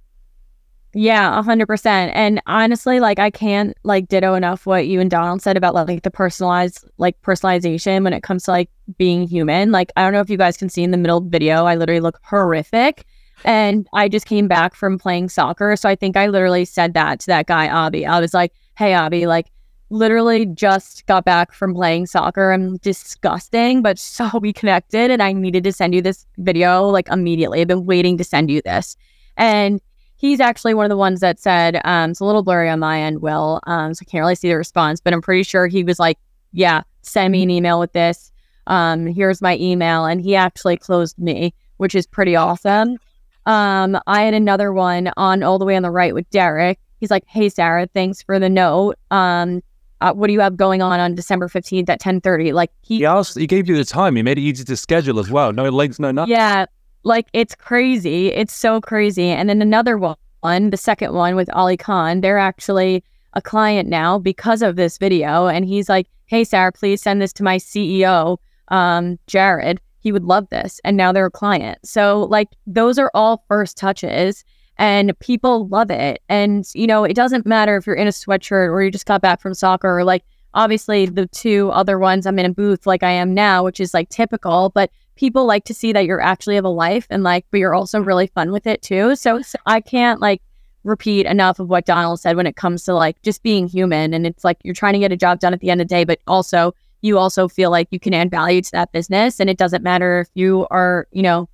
[0.94, 2.12] Yeah, a hundred percent.
[2.14, 6.02] And honestly, like I can't like ditto enough what you and Donald said about like
[6.02, 9.70] the personalized like personalization when it comes to like being human.
[9.70, 12.00] Like I don't know if you guys can see in the middle video, I literally
[12.00, 13.04] look horrific.
[13.44, 15.76] And I just came back from playing soccer.
[15.76, 18.04] So I think I literally said that to that guy, Abby.
[18.06, 19.50] I was like, hey Abby, like
[19.90, 22.50] literally just got back from playing soccer.
[22.50, 27.08] I'm disgusting, but so we connected and I needed to send you this video like
[27.10, 27.60] immediately.
[27.60, 28.96] I've been waiting to send you this.
[29.36, 29.80] And
[30.18, 33.00] he's actually one of the ones that said, um, it's a little blurry on my
[33.00, 33.60] end, Will.
[33.66, 36.18] Um, so I can't really see the response, but I'm pretty sure he was like,
[36.52, 38.30] yeah, send me an email with this.
[38.66, 40.04] Um, here's my email.
[40.04, 42.98] And he actually closed me, which is pretty awesome.
[43.46, 46.78] Um, I had another one on all the way on the right with Derek.
[47.00, 48.96] He's like, hey, Sarah, thanks for the note.
[49.10, 49.62] Um,
[50.00, 52.52] uh, what do you have going on on December 15th at 1030?
[52.52, 54.16] Like he, He asked, he gave you the time.
[54.16, 55.52] He made it easy to schedule as well.
[55.52, 56.32] No links, no nothing.
[56.32, 56.66] yeah,
[57.08, 58.28] like it's crazy.
[58.28, 59.30] It's so crazy.
[59.30, 64.18] And then another one, the second one with Ali Khan, they're actually a client now
[64.18, 65.46] because of this video.
[65.46, 68.36] And he's like, hey, Sarah, please send this to my CEO,
[68.68, 69.80] um, Jared.
[70.00, 70.80] He would love this.
[70.84, 71.78] And now they're a client.
[71.84, 74.44] So, like, those are all first touches
[74.76, 76.22] and people love it.
[76.28, 79.22] And, you know, it doesn't matter if you're in a sweatshirt or you just got
[79.22, 80.22] back from soccer or like,
[80.54, 83.92] obviously the two other ones I'm in a booth like I am now, which is
[83.92, 87.44] like typical, but people like to see that you're actually have a life and like,
[87.50, 89.16] but you're also really fun with it too.
[89.16, 90.40] So, so I can't like
[90.84, 94.14] repeat enough of what Donald said when it comes to like just being human.
[94.14, 95.94] And it's like you're trying to get a job done at the end of the
[95.94, 99.40] day, but also you also feel like you can add value to that business.
[99.40, 101.48] And it doesn't matter if you are, you know,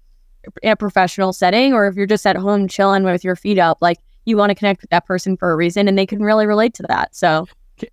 [0.62, 3.78] in a professional setting or if you're just at home chilling with your feet up,
[3.80, 6.46] like you want to connect with that person for a reason and they can really
[6.46, 7.16] relate to that.
[7.16, 7.46] So,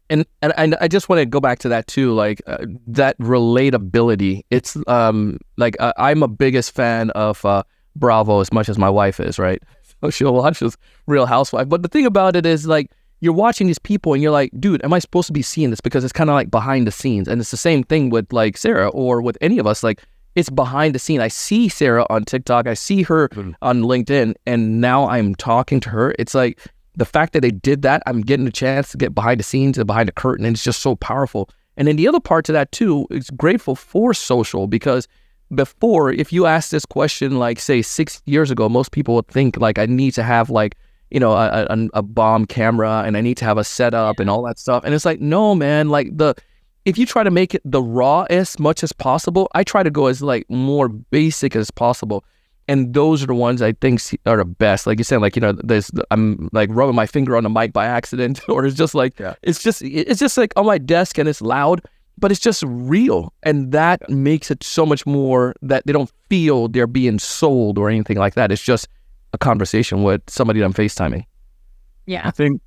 [0.09, 3.17] and and and I just want to go back to that too, like uh, that
[3.19, 4.41] relatability.
[4.49, 7.63] It's um like uh, I'm a biggest fan of uh,
[7.95, 9.61] Bravo as much as my wife is, right?
[10.03, 11.69] So she'll watch this Real Housewife.
[11.69, 12.89] But the thing about it is like
[13.19, 15.79] you're watching these people and you're like, dude, am I supposed to be seeing this?
[15.79, 18.57] Because it's kind of like behind the scenes, and it's the same thing with like
[18.57, 19.83] Sarah or with any of us.
[19.83, 20.01] Like
[20.33, 21.21] it's behind the scene.
[21.21, 23.53] I see Sarah on TikTok, I see her Mhm.
[23.61, 26.15] on LinkedIn, and now I'm talking to her.
[26.17, 26.59] It's like
[26.95, 29.77] the fact that they did that, I'm getting a chance to get behind the scenes
[29.77, 31.49] and behind the curtain, and it's just so powerful.
[31.77, 35.07] And then the other part to that too is grateful for social because
[35.55, 39.57] before, if you ask this question, like say six years ago, most people would think
[39.57, 40.77] like I need to have like
[41.09, 44.29] you know a, a, a bomb camera and I need to have a setup and
[44.29, 44.83] all that stuff.
[44.83, 46.35] And it's like no, man, like the
[46.85, 49.91] if you try to make it the raw as much as possible, I try to
[49.91, 52.25] go as like more basic as possible.
[52.67, 54.87] And those are the ones I think are the best.
[54.87, 57.73] Like you said, like you know, there's I'm like rubbing my finger on the mic
[57.73, 59.35] by accident, or it's just like Yeah.
[59.41, 61.81] it's just it's just like on my desk and it's loud,
[62.17, 66.67] but it's just real, and that makes it so much more that they don't feel
[66.69, 68.51] they're being sold or anything like that.
[68.51, 68.87] It's just
[69.33, 71.25] a conversation with somebody I'm FaceTiming.
[72.05, 72.27] Yeah.
[72.27, 72.61] I think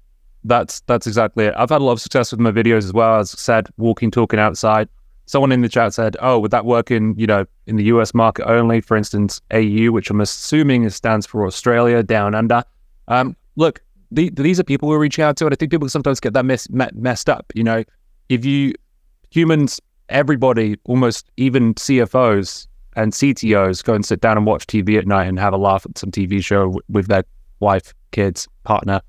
[0.44, 1.54] that's that's exactly it.
[1.56, 3.20] I've had a lot of success with my videos as well.
[3.20, 4.88] As I said, walking, talking outside.
[5.26, 8.14] Someone in the chat said, "Oh, would that work in you know in the US
[8.14, 8.80] market only?
[8.80, 12.62] For instance, AU, which I'm assuming stands for Australia, Down Under."
[13.08, 16.20] Um, look, the, these are people we're reaching out to, and I think people sometimes
[16.20, 17.52] get that mess, me- messed up.
[17.54, 17.84] You know,
[18.28, 18.74] if you
[19.30, 25.06] humans, everybody, almost even CFOs and CTOs, go and sit down and watch TV at
[25.06, 27.24] night and have a laugh at some TV show w- with their
[27.60, 29.00] wife, kids, partner,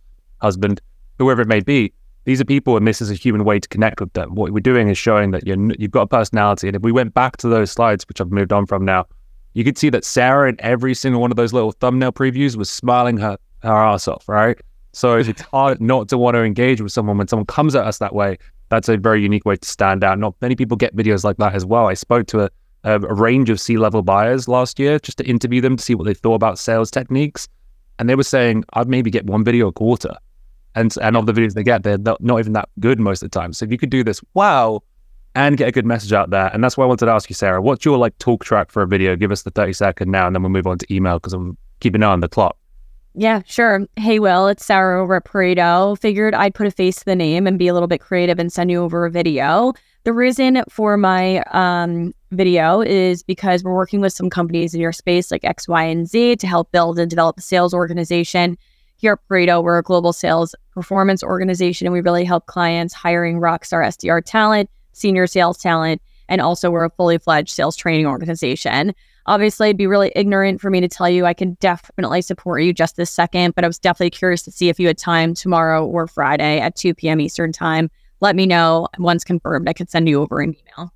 [0.41, 0.81] husband,
[1.19, 1.93] whoever it may be.
[2.25, 4.33] These are people, and this is a human way to connect with them.
[4.33, 6.67] What we're doing is showing that you're, you've got a personality.
[6.67, 9.05] And if we went back to those slides, which I've moved on from now,
[9.53, 12.69] you could see that Sarah in every single one of those little thumbnail previews was
[12.69, 14.59] smiling her, her ass off, right?
[14.91, 17.99] So it's hard not to want to engage with someone when someone comes at us
[17.99, 18.37] that way.
[18.69, 20.17] That's a very unique way to stand out.
[20.17, 21.87] Not many people get videos like that as well.
[21.87, 22.49] I spoke to a,
[22.83, 25.93] a, a range of C level buyers last year just to interview them to see
[25.93, 27.47] what they thought about sales techniques.
[27.99, 30.15] And they were saying, I'd maybe get one video a quarter.
[30.75, 33.31] And, and of the videos they get, they're not, not even that good most of
[33.31, 33.53] the time.
[33.53, 34.83] So if you could do this, wow,
[35.35, 36.49] and get a good message out there.
[36.53, 38.81] And that's why I wanted to ask you, Sarah, what's your like talk track for
[38.81, 39.15] a video?
[39.15, 41.57] Give us the 30 second now, and then we'll move on to email because I'm
[41.79, 42.57] keeping an eye on the clock.
[43.17, 43.87] Yeah, sure.
[43.95, 45.97] Hey, Will, it's Sarah over at Pareto.
[45.97, 48.51] Figured I'd put a face to the name and be a little bit creative and
[48.51, 49.73] send you over a video.
[50.03, 54.91] The reason for my um, video is because we're working with some companies in your
[54.91, 58.57] space like X, Y, and Z to help build and develop a sales organization.
[58.97, 63.39] Here at Pareto, we're a global sales performance organization, and we really help clients hiring
[63.39, 68.95] rockstar SDR talent, senior sales talent, and also we're a fully fledged sales training organization.
[69.27, 72.73] Obviously, it'd be really ignorant for me to tell you I can definitely support you
[72.73, 75.85] just this second, but I was definitely curious to see if you had time tomorrow
[75.85, 77.19] or Friday at 2 p.m.
[77.19, 77.89] Eastern time.
[78.21, 78.87] Let me know.
[78.97, 80.93] Once confirmed, I could send you over an email.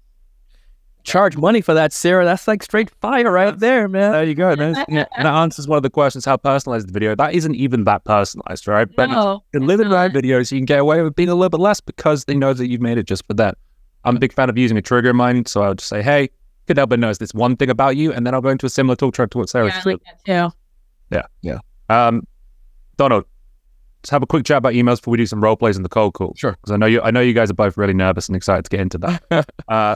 [1.10, 2.24] Charge money for that, Sarah.
[2.26, 4.12] That's like straight fire right there, man.
[4.12, 4.52] There you go.
[4.52, 7.16] And that's- yeah, and that answers one of the questions how personalized the video.
[7.16, 8.88] That isn't even that personalized, right?
[8.96, 11.50] But No, in limited amount of videos, you can get away with being a little
[11.50, 13.58] bit less because they know that you've made it just for that.
[14.06, 15.46] I'm a big fan of using a trigger in mine.
[15.46, 16.30] So I'll just say, hey,
[16.68, 18.14] could help but notice this one thing about you.
[18.14, 19.86] And then I'll go into a similar talk track to what Sarah yeah, I just
[19.86, 20.32] like that too.
[21.90, 22.28] Um,
[22.98, 23.26] Donald,
[24.04, 25.90] let's have a quick chat about emails before we do some role plays in the
[25.90, 26.34] cold call.
[26.38, 26.52] Sure.
[26.52, 28.70] Because I know you, I know you guys are both really nervous and excited to
[28.70, 29.50] get into that.
[29.68, 29.96] uh,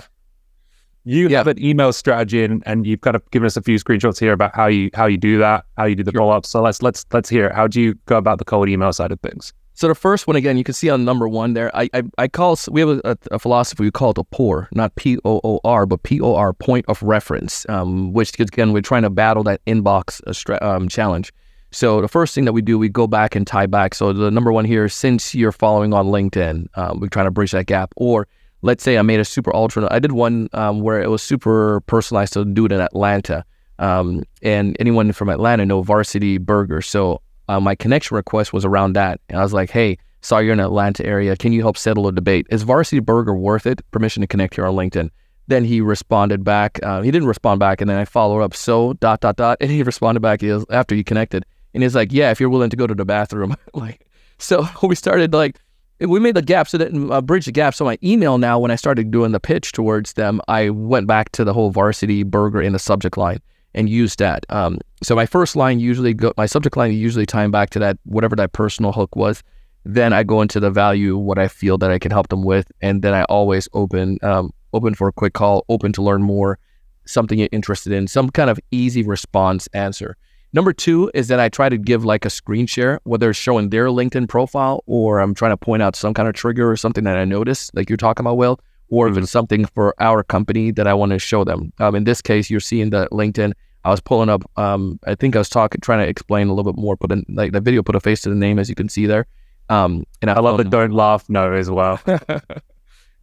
[1.05, 1.37] you Yeah.
[1.39, 4.33] have an email strategy, and, and you've kind of given us a few screenshots here
[4.33, 6.19] about how you how you do that, how you do the Sure.
[6.19, 6.49] follow ups.
[6.49, 7.53] So let's let's let's hear it.
[7.55, 9.53] How do you go about the cold email side of things?
[9.75, 11.75] So the first one again, you can see on number one there.
[11.75, 14.95] I I, I call we have a, a philosophy we call it a POR, not
[14.95, 17.65] P O O R, but P O R, point of reference.
[17.69, 21.33] Um, which again we're trying to battle that inbox uh, um, challenge.
[21.71, 23.95] So the first thing that we do, we go back and tie back.
[23.95, 27.51] So the number one here, since you're following on LinkedIn, um, we're trying to bridge
[27.53, 27.91] that gap.
[27.95, 28.27] Or
[28.63, 29.87] let's say I made a super ultra.
[29.91, 33.45] I did one um, where it was super personalized to do it in Atlanta.
[33.77, 36.81] Um, and anyone from Atlanta know Varsity Burger.
[36.81, 39.19] So uh, my connection request was around that.
[39.29, 41.35] And I was like, hey, saw you're in Atlanta area.
[41.35, 42.47] Can you help settle a debate?
[42.49, 43.81] Is Varsity Burger worth it?
[43.91, 45.09] Permission to connect here on LinkedIn.
[45.47, 46.79] Then he responded back.
[46.81, 47.81] Uh, he didn't respond back.
[47.81, 48.55] And then I followed up.
[48.55, 49.57] So dot, dot, dot.
[49.59, 51.45] And he responded back after he connected.
[51.73, 53.57] And he's like, yeah, if you're willing to go to the bathroom.
[53.73, 55.59] like, so we started like,
[55.99, 57.73] we made the gap so that uh, bridge the gap.
[57.73, 61.31] So my email now, when I started doing the pitch towards them, I went back
[61.33, 63.39] to the whole varsity burger in the subject line
[63.73, 64.45] and used that.
[64.49, 67.97] Um, so my first line usually go, my subject line usually time back to that
[68.03, 69.43] whatever that personal hook was.
[69.85, 72.71] Then I go into the value, what I feel that I can help them with,
[72.81, 76.57] and then I always open um, open for a quick call, open to learn more,
[77.05, 80.15] something you're interested in, some kind of easy response answer.
[80.55, 83.69] Number two is that I try to give like a screen share, whether it's showing
[83.69, 87.03] their LinkedIn profile or I'm trying to point out some kind of trigger or something
[87.05, 90.69] that I noticed, like you're talking about, Will, or if it's something for our company
[90.69, 91.73] that I want to show them.
[91.79, 93.53] Um, in this case, you're seeing the LinkedIn.
[93.83, 94.43] I was pulling up.
[94.55, 96.95] Um, I think I was talking, trying to explain a little bit more.
[96.95, 99.07] Put in like the video, put a face to the name, as you can see
[99.07, 99.25] there.
[99.69, 101.99] Um, and I love pulled- the don't laugh no as well.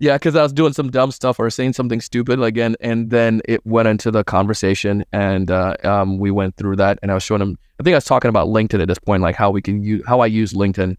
[0.00, 3.42] yeah, because I was doing some dumb stuff or saying something stupid again, and then
[3.44, 7.22] it went into the conversation, and uh, um, we went through that, and I was
[7.22, 7.58] showing him.
[7.78, 10.02] I think I was talking about LinkedIn at this point, like how we can use
[10.06, 10.96] how I use LinkedIn, and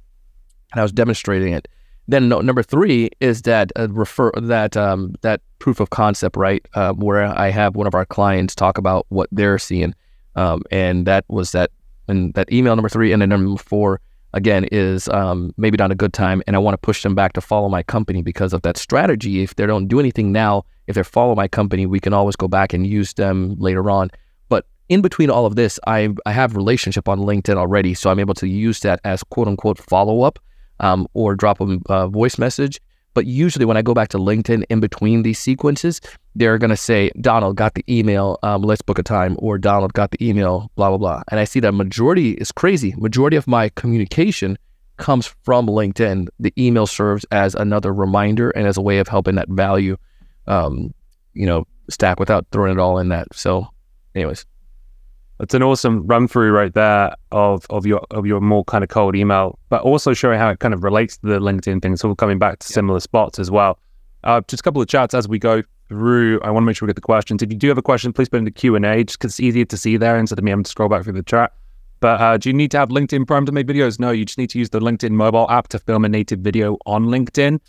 [0.76, 1.68] I was demonstrating it.
[2.08, 6.64] Then no, number three is that uh, refer that um, that proof of concept, right?
[6.76, 9.96] Uh, where I have one of our clients talk about what they're seeing,
[10.36, 11.72] um, and that was that
[12.08, 14.00] and that email number three, and then number four.
[14.34, 17.34] Again is um, maybe not a good time, and I want to push them back
[17.34, 19.44] to follow my company because of that strategy.
[19.44, 22.48] If they don't do anything now, if they follow my company, we can always go
[22.48, 24.10] back and use them later on.
[24.50, 28.20] But in between all of this, I I have relationship on LinkedIn already, so I'm
[28.20, 30.40] able to use that as quote unquote follow up
[30.80, 32.82] um, or drop them a voice message.
[33.14, 36.00] But usually, when I go back to LinkedIn in between these sequences,
[36.36, 39.94] they're going to say, Donald got the email, um, let's book a time, or Donald
[39.94, 41.24] got the email, blah, blah, blah.
[41.30, 42.94] And I see that majority is crazy.
[42.98, 44.58] Majority of my communication
[44.98, 46.30] comes from LinkedIn.
[46.40, 49.98] The email serves as another reminder and as a way of helping that value,
[50.48, 50.94] um,
[51.34, 53.28] you know, stack without throwing it all in that.
[53.34, 53.68] So,
[54.16, 54.46] anyways.
[55.42, 58.90] It's an awesome run through right there of, of your of your more kind of
[58.90, 61.98] cold email, but also showing how it kind of relates to the LinkedIn thing.
[61.98, 62.76] So we're coming back to yeah.
[62.76, 63.80] similar spots as well.
[64.24, 66.40] Uh, just a couple of chats as we go through.
[66.42, 67.42] I want to make sure we get the questions.
[67.42, 69.32] If you do have a question, please put in the Q and A, just because
[69.32, 71.52] it's easier to see there instead of me having to scroll back through the chat.
[72.02, 74.00] But uh, do you need to have LinkedIn Prime to make videos?
[74.00, 76.78] No, you just need to use the LinkedIn mobile app to film a native video
[76.86, 77.60] on LinkedIn.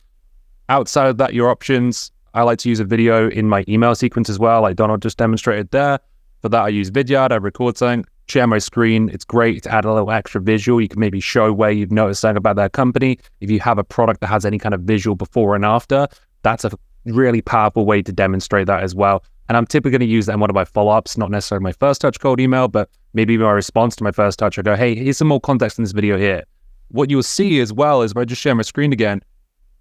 [0.68, 2.12] Outside of that, your options.
[2.34, 5.18] I like to use a video in my email sequence as well, like Donald just
[5.18, 5.98] demonstrated there.
[6.42, 7.30] For that, I use Vidyard.
[7.30, 9.08] I record something, share my screen.
[9.10, 10.80] It's great to add a little extra visual.
[10.80, 13.18] You can maybe show where you've noticed something about that company.
[13.40, 16.08] If you have a product that has any kind of visual before and after,
[16.42, 16.72] that's a
[17.04, 19.24] really powerful way to demonstrate that as well.
[19.48, 21.62] And I'm typically going to use that in one of my follow ups, not necessarily
[21.62, 24.58] my first touch cold email, but maybe my response to my first touch.
[24.58, 26.44] I go, hey, here's some more context in this video here.
[26.88, 29.22] What you'll see as well is if I just share my screen again,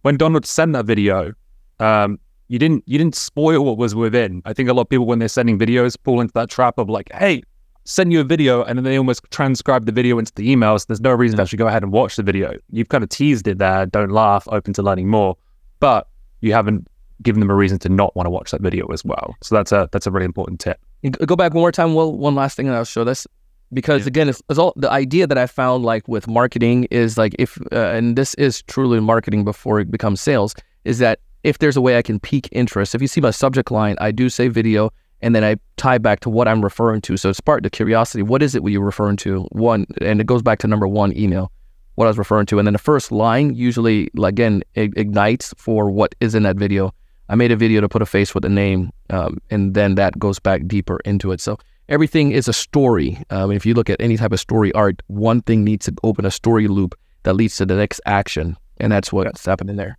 [0.02, 1.34] when Donald sent that video,
[1.80, 2.20] um,
[2.52, 4.42] you didn't you didn't spoil what was within.
[4.44, 6.90] I think a lot of people when they're sending videos fall into that trap of
[6.90, 7.44] like, hey,
[7.86, 10.78] send you a video, and then they almost transcribe the video into the email.
[10.78, 12.58] So there's no reason to actually go ahead and watch the video.
[12.70, 13.86] You've kind of teased it there.
[13.86, 14.50] Don't laugh.
[14.50, 15.38] Open to learning more,
[15.80, 16.10] but
[16.42, 16.90] you haven't
[17.22, 19.34] given them a reason to not want to watch that video as well.
[19.42, 20.78] So that's a that's a really important tip.
[21.26, 21.94] Go back one more time.
[21.94, 23.26] Well, one last thing, and I'll show this
[23.72, 24.08] because yeah.
[24.08, 27.58] again, it's, it's, all the idea that I found like with marketing is like if
[27.72, 31.82] uh, and this is truly marketing before it becomes sales is that if there's a
[31.82, 32.96] way I can pique interest.
[32.96, 36.20] If you see my subject line, I do say video and then I tie back
[36.22, 37.18] to what I'm referring to.
[37.18, 38.24] So it's part of the curiosity.
[38.24, 39.42] What is it you're referring to?
[39.52, 41.52] One, and it goes back to number one email,
[41.96, 42.60] what I was referring to.
[42.60, 46.94] And then the first line usually, again, ignites for what is in that video.
[47.30, 50.20] I made a video to put a face with a name, um, and then that
[50.20, 51.40] goes back deeper into it.
[51.40, 53.24] So everything is a story.
[53.30, 56.26] Um, if you look at any type of story art, one thing needs to open
[56.26, 58.58] a story loop that leads to the next action.
[58.78, 59.98] And that's what's happening there.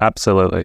[0.00, 0.64] Absolutely.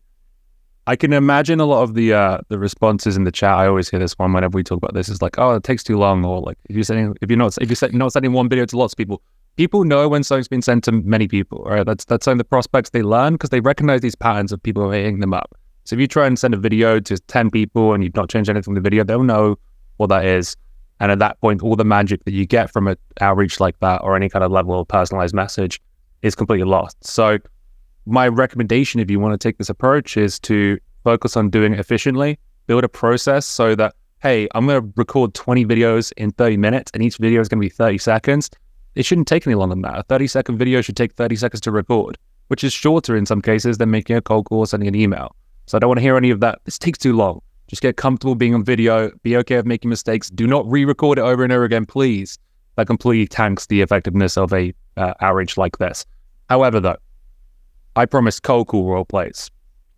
[0.85, 3.55] I can imagine a lot of the uh, the responses in the chat.
[3.57, 5.07] I always hear this one whenever we talk about this.
[5.07, 7.57] Is like, oh, it takes too long, or like if you're sending if you're not
[7.61, 9.21] if you're not sending one video to lots of people,
[9.55, 11.63] people know when something's been sent to many people.
[11.63, 11.85] Right?
[11.85, 15.21] That's that's something the prospects they learn because they recognize these patterns of people hitting
[15.21, 15.55] them up.
[15.85, 18.49] So if you try and send a video to ten people and you've not changed
[18.49, 19.57] anything in the video, they'll know
[19.97, 20.57] what that is.
[20.99, 24.01] And at that point, all the magic that you get from an outreach like that
[24.03, 25.81] or any kind of level of personalized message
[26.21, 26.97] is completely lost.
[27.05, 27.39] So
[28.05, 31.79] my recommendation, if you want to take this approach, is to focus on doing it
[31.79, 36.57] efficiently, build a process so that, hey, I'm going to record 20 videos in 30
[36.57, 38.49] minutes and each video is going to be 30 seconds.
[38.95, 39.99] It shouldn't take any longer than that.
[39.99, 43.41] A 30 second video should take 30 seconds to record, which is shorter in some
[43.41, 45.35] cases than making a cold call or sending an email.
[45.65, 46.59] So I don't want to hear any of that.
[46.65, 47.41] This takes too long.
[47.67, 49.11] Just get comfortable being on video.
[49.23, 50.29] Be okay with making mistakes.
[50.29, 52.37] Do not re-record it over and over again, please.
[52.75, 56.05] That completely tanks the effectiveness of a uh, outreach like this.
[56.49, 56.97] However, though,
[57.95, 59.49] I promised cold call role plays.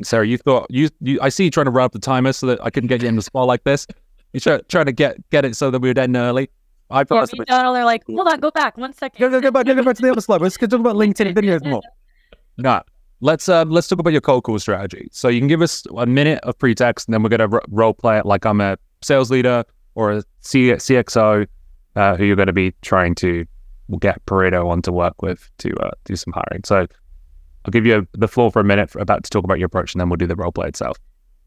[0.04, 2.48] Sarah, you thought you, you I see you trying to run up the timer so
[2.48, 3.88] that I couldn't get you in the spot like this.
[4.34, 6.50] You try, trying to get get it so that we were dead early.
[6.92, 7.34] I promised.
[7.36, 9.20] Yeah, Donald, they're like, hold on, go back one second.
[9.20, 10.42] Go, go, go back, go back to the other slide.
[10.42, 11.82] Let's talk about LinkedIn videos more.
[12.58, 12.82] No,
[13.22, 15.08] let's uh, let's talk about your cold call strategy.
[15.12, 17.94] So you can give us a minute of pretext, and then we're gonna r- role
[17.94, 19.64] play it like I'm a sales leader
[19.96, 21.48] or a C- CXO
[21.96, 23.46] uh, who you're going to be trying to
[24.00, 26.64] get Pareto on to work with to uh, do some hiring.
[26.66, 26.88] So
[27.66, 29.94] I'll give you the floor for a minute for, about to talk about your approach,
[29.94, 30.98] and then we'll do the role play itself.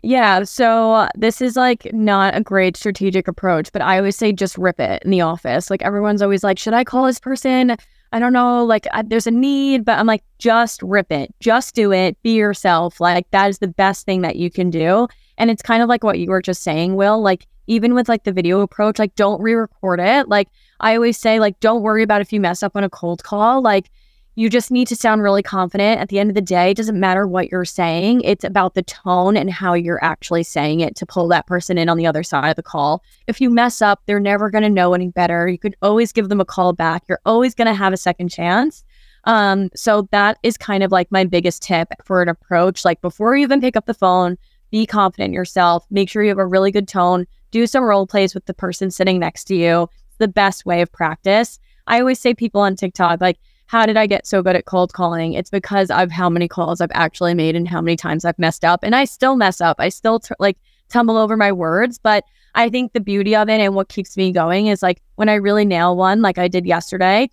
[0.02, 4.56] Yeah, so this is like not a great strategic approach, but I always say just
[4.58, 5.70] rip it in the office.
[5.70, 7.76] Like everyone's always like, should I call this person?
[8.12, 11.74] I don't know, like I, there's a need, but I'm like, just rip it, just
[11.74, 13.00] do it, be yourself.
[13.00, 15.08] Like that is the best thing that you can do.
[15.36, 17.20] And it's kind of like what you were just saying, Will.
[17.20, 20.28] Like even with like the video approach, like don't re-record it.
[20.28, 20.48] Like
[20.80, 23.62] I always say, like don't worry about if you mess up on a cold call.
[23.62, 23.90] Like
[24.38, 26.00] you just need to sound really confident.
[26.00, 28.20] At the end of the day, it doesn't matter what you're saying.
[28.20, 31.88] It's about the tone and how you're actually saying it to pull that person in
[31.88, 33.02] on the other side of the call.
[33.26, 35.48] If you mess up, they're never going to know any better.
[35.48, 37.02] You could always give them a call back.
[37.08, 38.84] You're always going to have a second chance.
[39.24, 42.84] Um, so that is kind of like my biggest tip for an approach.
[42.84, 44.38] Like before you even pick up the phone,
[44.70, 45.84] be confident in yourself.
[45.90, 47.26] Make sure you have a really good tone.
[47.50, 49.88] Do some role plays with the person sitting next to you.
[50.10, 51.58] It's the best way of practice.
[51.88, 53.38] I always say people on TikTok, like,
[53.68, 55.34] how did I get so good at cold calling?
[55.34, 58.64] It's because of how many calls I've actually made and how many times I've messed
[58.64, 58.80] up.
[58.82, 59.76] And I still mess up.
[59.78, 60.56] I still t- like
[60.88, 64.32] tumble over my words, but I think the beauty of it and what keeps me
[64.32, 67.28] going is like when I really nail one, like I did yesterday,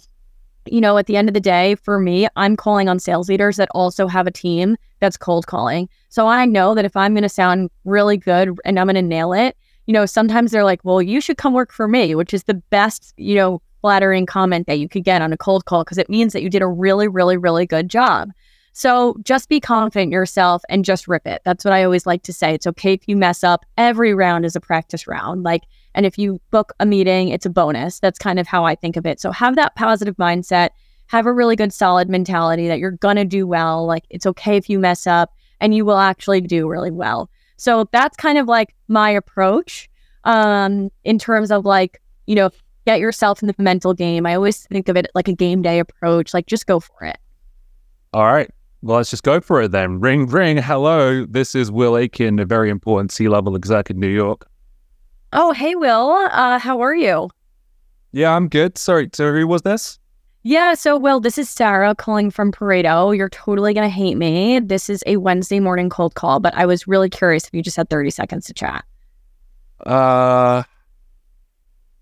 [0.65, 3.55] you know, at the end of the day, for me, I'm calling on sales leaders
[3.55, 5.87] that also have a team that's cold calling.
[6.09, 9.01] So I know that if I'm going to sound really good and I'm going to
[9.01, 9.55] nail it,
[9.85, 12.55] you know, sometimes they're like, well, you should come work for me, which is the
[12.55, 16.09] best, you know, flattering comment that you could get on a cold call because it
[16.09, 18.31] means that you did a really, really, really good job.
[18.73, 21.43] So just be confident yourself and just rip it.
[21.45, 22.55] That's what I always like to say.
[22.55, 23.63] It's okay if you mess up.
[23.77, 25.43] Every round is a practice round.
[25.43, 27.99] Like, and if you book a meeting, it's a bonus.
[27.99, 29.21] That's kind of how I think of it.
[29.21, 30.69] So have that positive mindset,
[31.05, 33.85] have a really good, solid mentality that you're going to do well.
[33.85, 35.31] Like, it's okay if you mess up
[35.61, 37.29] and you will actually do really well.
[37.57, 39.91] So that's kind of like my approach
[40.23, 42.49] um, in terms of like, you know,
[42.85, 44.25] get yourself in the mental game.
[44.25, 46.33] I always think of it like a game day approach.
[46.33, 47.17] Like, just go for it.
[48.13, 48.49] All right.
[48.81, 49.99] Well, let's just go for it then.
[49.99, 50.57] Ring, ring.
[50.57, 51.25] Hello.
[51.25, 54.47] This is Will Aitken, a very important C level exec in New York.
[55.33, 56.11] Oh, hey, Will.
[56.11, 57.29] Uh, how are you?
[58.11, 58.77] Yeah, I'm good.
[58.77, 59.99] Sorry, so who was this?
[60.43, 63.17] Yeah, so Will, this is Sarah calling from Pareto.
[63.17, 64.59] You're totally gonna hate me.
[64.59, 67.75] This is a Wednesday morning cold call, but I was really curious if you just
[67.75, 68.85] had 30 seconds to chat.
[69.85, 70.61] Uh,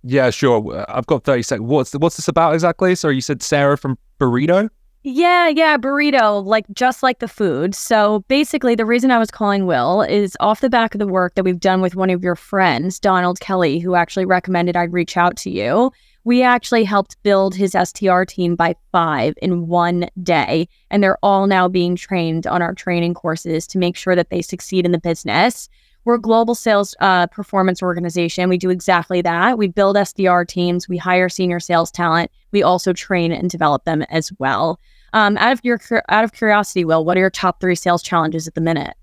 [0.03, 0.75] yeah, sure.
[0.75, 1.67] Uh, I've got 30 seconds.
[1.67, 2.95] What's what's this about exactly?
[2.95, 4.69] So you said Sarah from Burrito?
[5.05, 7.75] Yeah, yeah, burrito, like just like the food.
[7.75, 11.35] So basically, the reason I was calling Will is off the back of the work
[11.35, 15.17] that we've done with one of your friends, Donald Kelly, who actually recommended I reach
[15.17, 15.91] out to you.
[16.23, 21.47] We actually helped build his SDR team by five in one day, and they're all
[21.47, 24.99] now being trained on our training courses to make sure that they succeed in the
[24.99, 25.67] business.
[26.05, 28.49] We're a global sales uh, performance organization.
[28.49, 29.57] We do exactly that.
[29.57, 34.01] We build SDR teams, we hire senior sales talent, we also train and develop them
[34.03, 34.79] as well.
[35.13, 35.79] Um, out of your
[36.09, 38.95] out of curiosity, Will, what are your top three sales challenges at the minute?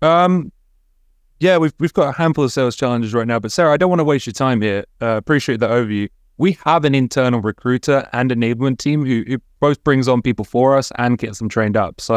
[0.00, 0.52] Um,
[1.40, 3.40] yeah, we've we've got a handful of sales challenges right now.
[3.40, 4.84] But Sarah, I don't want to waste your time here.
[5.00, 6.08] Uh, appreciate the overview.
[6.38, 10.76] We have an internal recruiter and enablement team who, who both brings on people for
[10.76, 12.00] us and gets them trained up.
[12.00, 12.16] So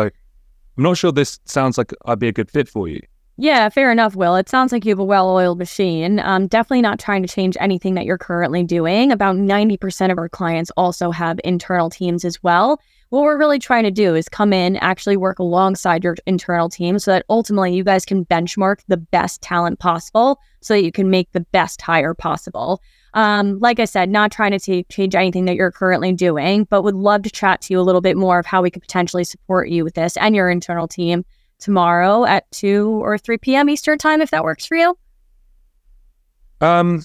[0.77, 3.01] I'm not sure this sounds like I'd be a good fit for you.
[3.37, 4.37] Yeah, fair enough, Will.
[4.37, 6.19] It sounds like you have a well oiled machine.
[6.19, 9.11] Um, definitely not trying to change anything that you're currently doing.
[9.11, 12.79] About 90% of our clients also have internal teams as well.
[13.09, 16.97] What we're really trying to do is come in, actually work alongside your internal team
[16.97, 21.09] so that ultimately you guys can benchmark the best talent possible so that you can
[21.09, 22.81] make the best hire possible.
[23.13, 26.83] Um, like I said, not trying to t- change anything that you're currently doing, but
[26.83, 29.25] would love to chat to you a little bit more of how we could potentially
[29.25, 31.25] support you with this and your internal team
[31.59, 33.69] tomorrow at 2 or 3 p.m.
[33.69, 34.97] Eastern time, if that works for you.
[36.61, 37.03] Um,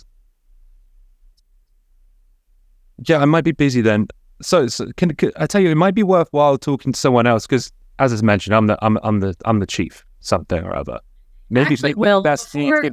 [3.05, 4.09] yeah, I might be busy then.
[4.43, 7.47] So, so can, can, I tell you, it might be worthwhile talking to someone else
[7.47, 10.99] because, as I mentioned, I'm the I'm I'm the I'm the chief something or other.
[11.51, 12.89] Maybe Actually, Will, best before,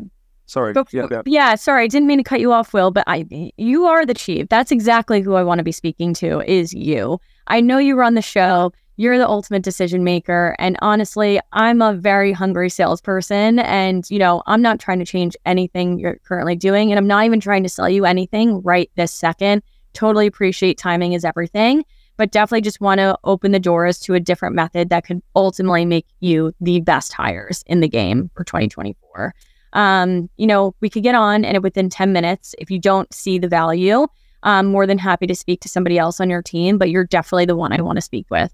[0.48, 3.04] sorry, before, yeah, yeah, yeah, sorry, I didn't mean to cut you off, Will, but
[3.08, 3.26] I
[3.58, 4.50] you are the chief.
[4.50, 6.42] That's exactly who I want to be speaking to.
[6.52, 7.20] Is you?
[7.48, 8.74] I know you run the show.
[9.00, 10.56] You're the ultimate decision maker.
[10.58, 13.60] And honestly, I'm a very hungry salesperson.
[13.60, 16.92] And, you know, I'm not trying to change anything you're currently doing.
[16.92, 19.62] And I'm not even trying to sell you anything right this second.
[19.94, 21.86] Totally appreciate timing is everything,
[22.18, 25.86] but definitely just want to open the doors to a different method that could ultimately
[25.86, 29.34] make you the best hires in the game for 2024.
[29.74, 33.38] Um, you know, we could get on and within 10 minutes, if you don't see
[33.38, 34.08] the value,
[34.42, 37.46] I'm more than happy to speak to somebody else on your team, but you're definitely
[37.46, 38.52] the one I want to speak with.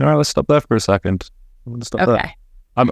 [0.00, 1.30] All right, let's stop there for a second.
[1.82, 2.12] Stop okay.
[2.12, 2.34] there.
[2.76, 2.90] I'm,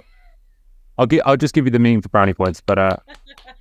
[0.97, 1.25] I'll get.
[1.25, 2.97] I'll just give you the meaning for brownie points, but uh,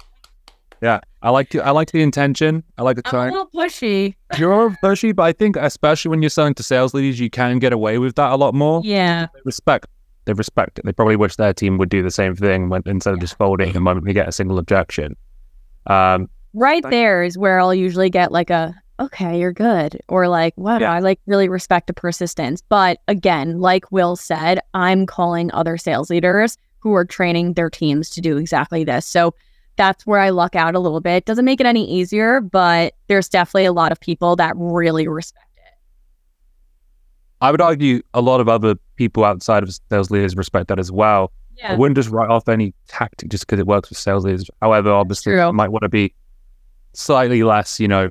[0.83, 1.61] yeah, I like to.
[1.65, 2.63] I like the intention.
[2.77, 3.03] I like the.
[3.07, 4.15] I'm a little pushy.
[4.39, 7.73] You're pushy, but I think especially when you're selling to sales leaders, you can get
[7.73, 8.83] away with that a lot more.
[8.85, 9.27] Yeah.
[9.35, 9.87] They respect.
[10.27, 10.85] They respect it.
[10.85, 13.73] They probably wish their team would do the same thing when, instead of just folding
[13.73, 15.17] the moment we get a single objection.
[15.87, 20.01] Um, right there is where I'll usually get like a okay, you're good.
[20.09, 20.93] Or like, wow, yeah.
[20.93, 22.63] I like really respect the persistence.
[22.69, 28.11] But again, like Will said, I'm calling other sales leaders who are training their teams
[28.11, 29.07] to do exactly this.
[29.07, 29.35] So
[29.77, 31.25] that's where I luck out a little bit.
[31.25, 35.47] Doesn't make it any easier, but there's definitely a lot of people that really respect
[35.57, 35.73] it.
[37.41, 40.93] I would argue a lot of other people outside of sales leaders respect that as
[40.93, 41.33] well.
[41.57, 41.73] Yeah.
[41.73, 44.51] I wouldn't just write off any tactic just because it works with sales leaders.
[44.61, 46.15] However, obviously, you might want to be
[46.95, 48.11] slightly less, you know,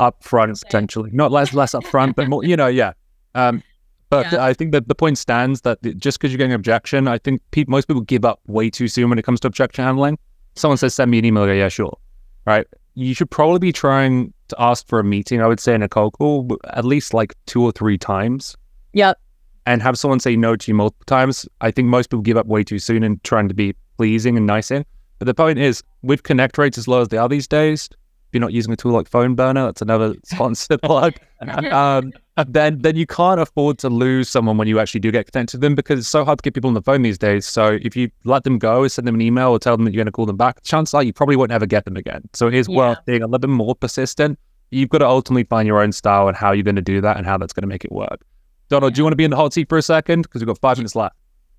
[0.00, 2.44] upfront potentially, not less less upfront, but more.
[2.44, 2.92] You know, yeah.
[3.34, 3.62] Um,
[4.10, 4.44] but yeah.
[4.44, 7.64] I think that the point stands that just because you're getting objection, I think pe-
[7.66, 10.18] most people give up way too soon when it comes to objection handling.
[10.54, 11.98] Someone says, "Send me an email." Yeah, sure.
[12.46, 12.66] Right.
[12.94, 15.88] You should probably be trying to ask for a meeting, I would say in a
[15.88, 18.56] cold call at least like two or three times.
[18.92, 19.18] Yep.
[19.66, 21.48] And have someone say no to you multiple times.
[21.60, 24.46] I think most people give up way too soon in trying to be pleasing and
[24.46, 24.84] nice in.
[25.18, 27.88] But the point is, with connect rates as low as they are these days,
[28.34, 31.14] you're not using a tool like PhoneBurner, that's another sponsored plug.
[31.40, 32.12] Um,
[32.48, 35.58] then then you can't afford to lose someone when you actually do get connected to
[35.58, 37.46] them because it's so hard to get people on the phone these days.
[37.46, 40.00] So if you let them go, send them an email or tell them that you're
[40.02, 42.22] going to call them back, chances are you probably won't ever get them again.
[42.32, 42.76] So it is Yeah.
[42.76, 44.38] worth being a little bit more persistent.
[44.70, 47.16] You've got to ultimately find your own style and how you're going to do that
[47.16, 48.24] and how that's going to make it work.
[48.68, 50.22] Donald, do you want to be in the hot seat for a second?
[50.22, 51.14] Because we've got five minutes left.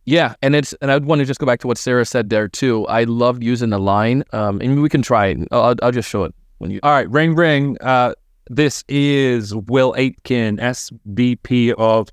[0.07, 2.47] Yeah, and it's and I'd want to just go back to what Sarah said there
[2.47, 2.85] too.
[2.87, 5.47] I love using the line, um, and we can try it.
[5.51, 6.79] I'll, I'll just show it when you.
[6.83, 7.77] All right, ring, ring.
[7.81, 8.13] Uh,
[8.49, 12.09] this is Will Aitken, SVP of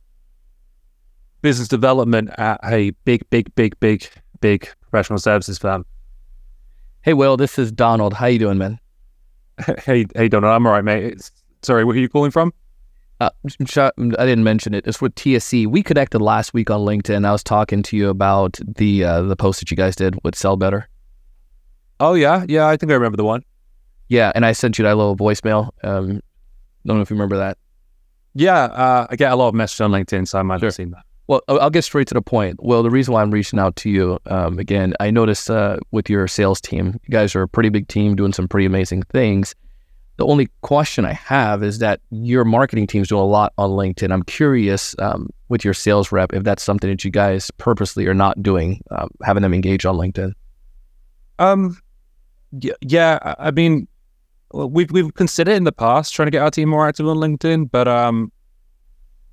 [1.43, 4.09] Business Development at a big, big, big, big,
[4.41, 5.85] big professional services firm.
[7.03, 8.15] Hey, Will, this is Donald.
[8.15, 8.79] How you doing, man?
[9.85, 11.05] hey, hey, Donald, I'm all right, mate.
[11.05, 11.31] It's,
[11.63, 12.53] sorry, where are you calling from?
[13.21, 14.87] Uh, I didn't mention it.
[14.87, 15.67] It's with TSC.
[15.67, 17.25] We connected last week on LinkedIn.
[17.25, 20.35] I was talking to you about the uh, the post that you guys did with
[20.35, 20.89] Sell Better.
[22.01, 23.45] Oh yeah, yeah, I think I remember the one.
[24.13, 25.71] Yeah, and I sent you that little voicemail.
[25.83, 26.21] Um,
[26.85, 27.57] don't know if you remember that.
[28.35, 30.67] Yeah, uh, I get a lot of messages on LinkedIn, so I might Sure.
[30.67, 31.05] have seen that.
[31.29, 32.57] Well, I'll get straight to the point.
[32.61, 36.11] Well, the reason why I'm reaching out to you, um, again, I noticed uh, with
[36.11, 39.55] your sales team, you guys are a pretty big team doing some pretty amazing things.
[40.19, 44.13] The only question I have is that your marketing team's doing a lot on LinkedIn.
[44.13, 48.15] I'm curious um, with your sales rep if that's something that you guys purposely are
[48.15, 50.33] not doing, um, having them engage on LinkedIn.
[51.39, 51.79] Um,
[52.61, 53.35] yeah, yeah.
[53.39, 53.89] I- mean,
[54.53, 57.71] we've we've considered in the past trying to get our team more active on LinkedIn,
[57.71, 58.33] but um,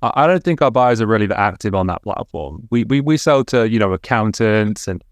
[0.02, 2.66] I, I don't think our buyers are really that active on that platform.
[2.70, 5.02] We we we sell to you know accountants and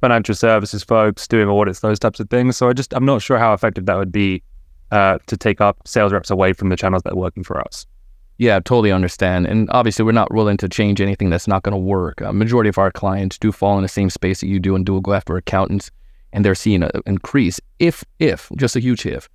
[0.00, 2.56] financial services folks doing audits, those types of things.
[2.56, 4.42] So I just I'm not sure how effective that would be
[4.90, 7.86] uh, to take up sales reps away from the channels that are working for us.
[8.38, 9.46] Yeah, totally understand.
[9.46, 12.22] And obviously, we're not willing to change anything that's not going to work.
[12.22, 14.86] A majority of our clients do fall in the same space that you do and
[14.86, 15.90] do go after accountants,
[16.32, 17.60] and they're seeing an increase.
[17.80, 19.28] If, if, just a huge if,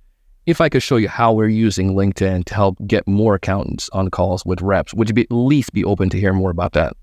[0.46, 4.10] if I could show you how we're using LinkedIn to help get more accountants on
[4.10, 6.96] calls with reps, would you be at least be open to hear more about that?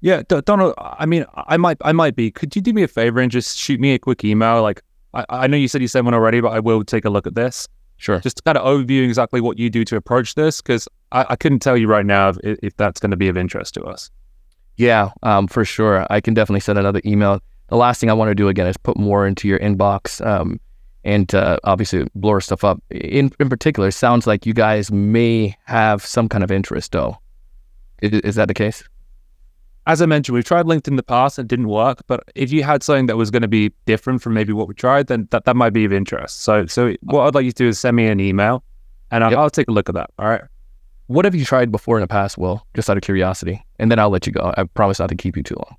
[0.00, 0.74] Yeah, Donald.
[0.78, 2.30] I mean, I might, I might be.
[2.30, 4.62] Could you do me a favor and just shoot me a quick email?
[4.62, 4.80] Like,
[5.14, 7.26] I, I know you said you sent one already, but I will take a look
[7.26, 7.66] at this.
[7.96, 8.20] Sure.
[8.20, 11.58] Just kind of overview exactly what you do to approach this, because I, I couldn't
[11.58, 14.08] tell you right now if, if that's going to be of interest to us.
[14.76, 16.06] Yeah, um, for sure.
[16.08, 17.40] I can definitely send another email.
[17.68, 20.58] The last thing I want to do again is put more into your inbox um,
[21.04, 22.82] and uh, obviously blur stuff up.
[22.90, 27.18] In in particular, sounds like you guys may have some kind of interest, though.
[28.02, 28.82] Is, is that the case?
[29.86, 32.02] As I mentioned, we've tried LinkedIn in the past and it didn't work.
[32.06, 34.74] But if you had something that was going to be different from maybe what we
[34.74, 36.42] tried, then that, that might be of interest.
[36.42, 38.62] So, so what I'd like you to do is send me an email,
[39.10, 39.38] and I'll, Yep.
[39.38, 40.10] I'll take a look at that.
[40.18, 40.42] All right.
[41.06, 42.66] What have you tried before in the past, Will?
[42.74, 44.52] Just out of curiosity, and then I'll let you go.
[44.58, 45.76] I promise not to keep you too long.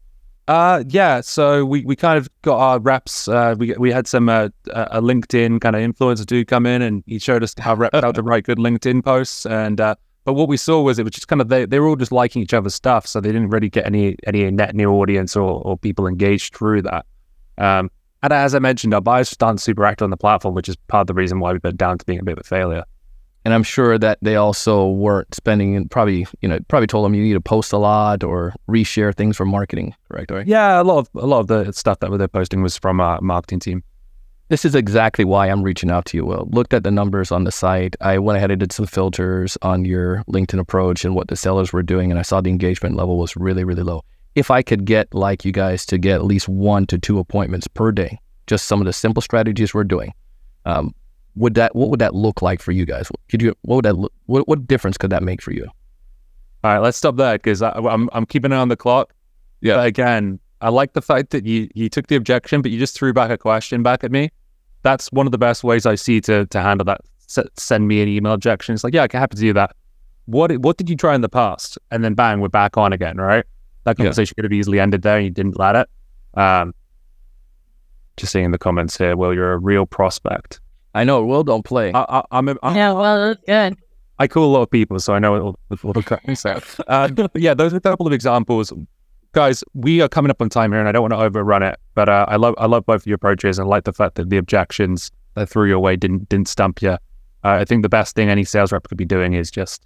[0.49, 1.21] Uh, yeah.
[1.21, 3.27] So we, we kind of got our reps.
[3.27, 7.03] Uh, we we had some uh, a LinkedIn kind of influencer dude come in, and
[7.05, 9.45] he showed us how reps how to write good LinkedIn posts.
[9.45, 9.93] And uh,
[10.25, 12.11] but what we saw was it was just kind of they they were all just
[12.11, 15.61] liking each other's stuff, so they didn't really get any any net new audience or
[15.61, 17.05] or people engaged through that.
[17.59, 17.91] Um,
[18.23, 20.75] and as I mentioned, our buyers just aren't super active on the platform, which is
[20.87, 22.85] part of the reason why we've been down to being a bit of a failure.
[23.49, 27.15] And I'm sure that they also weren't spending and probably you know probably told them
[27.15, 29.95] you need to post a lot or reshare things for marketing.
[30.07, 30.45] Correct, right?
[30.45, 33.19] Yeah, a lot of a lot of the stuff that they're posting was from our
[33.21, 33.83] marketing team.
[34.49, 36.47] This is exactly why I'm reaching out to you, Will.
[36.51, 37.95] Looked at the numbers on the site.
[38.01, 41.73] I went ahead and did some filters on your LinkedIn approach and what the sellers
[41.73, 44.03] were doing, and I saw the engagement level was really, really low.
[44.35, 47.67] If I could get like you guys to get at least one to two appointments
[47.67, 50.13] per day, just some of the simple strategies we're doing,
[50.65, 50.93] um,
[51.39, 53.09] would that what would that look like for you guys?
[53.29, 55.65] Could you what would that look, what what difference could that make for you?
[56.63, 59.13] All right, let's stop there because I'm I'm keeping an eye on the clock.
[59.61, 59.75] Yeah.
[59.75, 62.95] But again, I like the fact that you you took the objection, but you just
[62.95, 64.29] threw back a question back at me.
[64.83, 67.01] That's one of the best ways I see to to handle that.
[67.29, 68.73] S- send me an email objection.
[68.75, 69.75] It's like, yeah, I can happy to do that.
[70.25, 71.77] What what did you try in the past?
[71.91, 73.45] And then bang, we're back on again, right?
[73.85, 74.05] That Yeah.
[74.05, 75.87] conversation could have easily ended there, and you didn't let it.
[76.33, 76.73] Um,
[78.17, 80.59] just seeing in the comments here, well, you're a real prospect.
[80.93, 81.91] I know Will don't play.
[81.93, 83.77] I, I, I'm, a, I'm Yeah, well, that's good.
[84.17, 87.07] I call a lot of people, so I know all, all the correct so, uh,
[87.07, 88.73] but yeah, those are a couple of examples.
[89.31, 91.79] Guys, we are coming up on time here, and I don't want to overrun it.
[91.95, 94.15] But uh, I love I love both of your approaches, and I like the fact
[94.15, 96.91] that the objections that threw your way didn't didn't stump you.
[96.91, 96.97] Uh,
[97.43, 99.85] I think the best thing any sales rep could be doing is just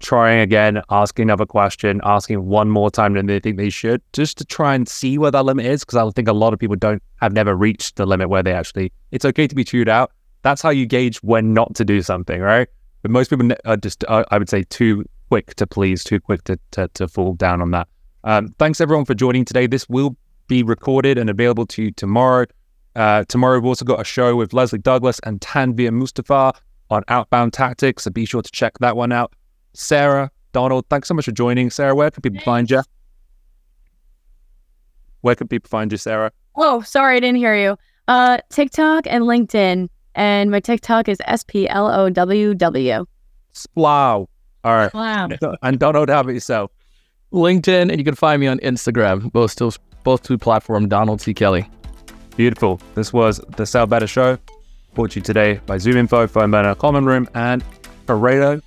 [0.00, 4.38] trying again, asking another question, asking one more time than they think they should, just
[4.38, 5.84] to try and see where that limit is.
[5.84, 8.52] Because I think a lot of people don't have never reached the limit where they
[8.52, 8.92] actually.
[9.12, 10.12] It's okay to be chewed out.
[10.42, 12.68] That's how you gauge when not to do something, right?
[13.02, 16.44] But most people are just, uh, I would say, too quick to please, too quick
[16.44, 17.88] to to, to fall down on that.
[18.24, 19.66] Um, thanks everyone for joining today.
[19.66, 20.16] This will
[20.48, 22.46] be recorded and available to you tomorrow.
[22.96, 26.52] Uh, tomorrow we've also got a show with Leslie Douglas and Tanvir Mustafa
[26.90, 29.32] on outbound tactics, so be sure to check that one out.
[29.72, 31.70] Sarah, Donald, thanks so much for joining.
[31.70, 32.82] Sarah, where can people find you?
[35.20, 36.32] Where can people find you, Sarah?
[36.56, 37.76] Oh, sorry, I didn't hear you.
[38.08, 43.06] Uh, TikTok and LinkedIn, and my TikTok is S P L O W W.
[43.54, 44.26] Splow.
[44.64, 44.92] All right.
[44.92, 45.28] Wow.
[45.62, 46.70] And Donald, how about yourself?
[47.32, 49.30] LinkedIn, and you can find me on Instagram.
[49.32, 51.34] Both still both two platform Donald C.
[51.34, 51.68] Kelly.
[52.36, 52.80] Beautiful.
[52.94, 54.38] This was the Sell Better Show,
[54.94, 57.62] brought to you today by Zoom Info, PhoneBurner, Common Room, and
[58.06, 58.62] Pareto.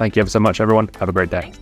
[0.00, 0.88] Thank you ever so much, everyone.
[0.98, 1.52] Have a great day.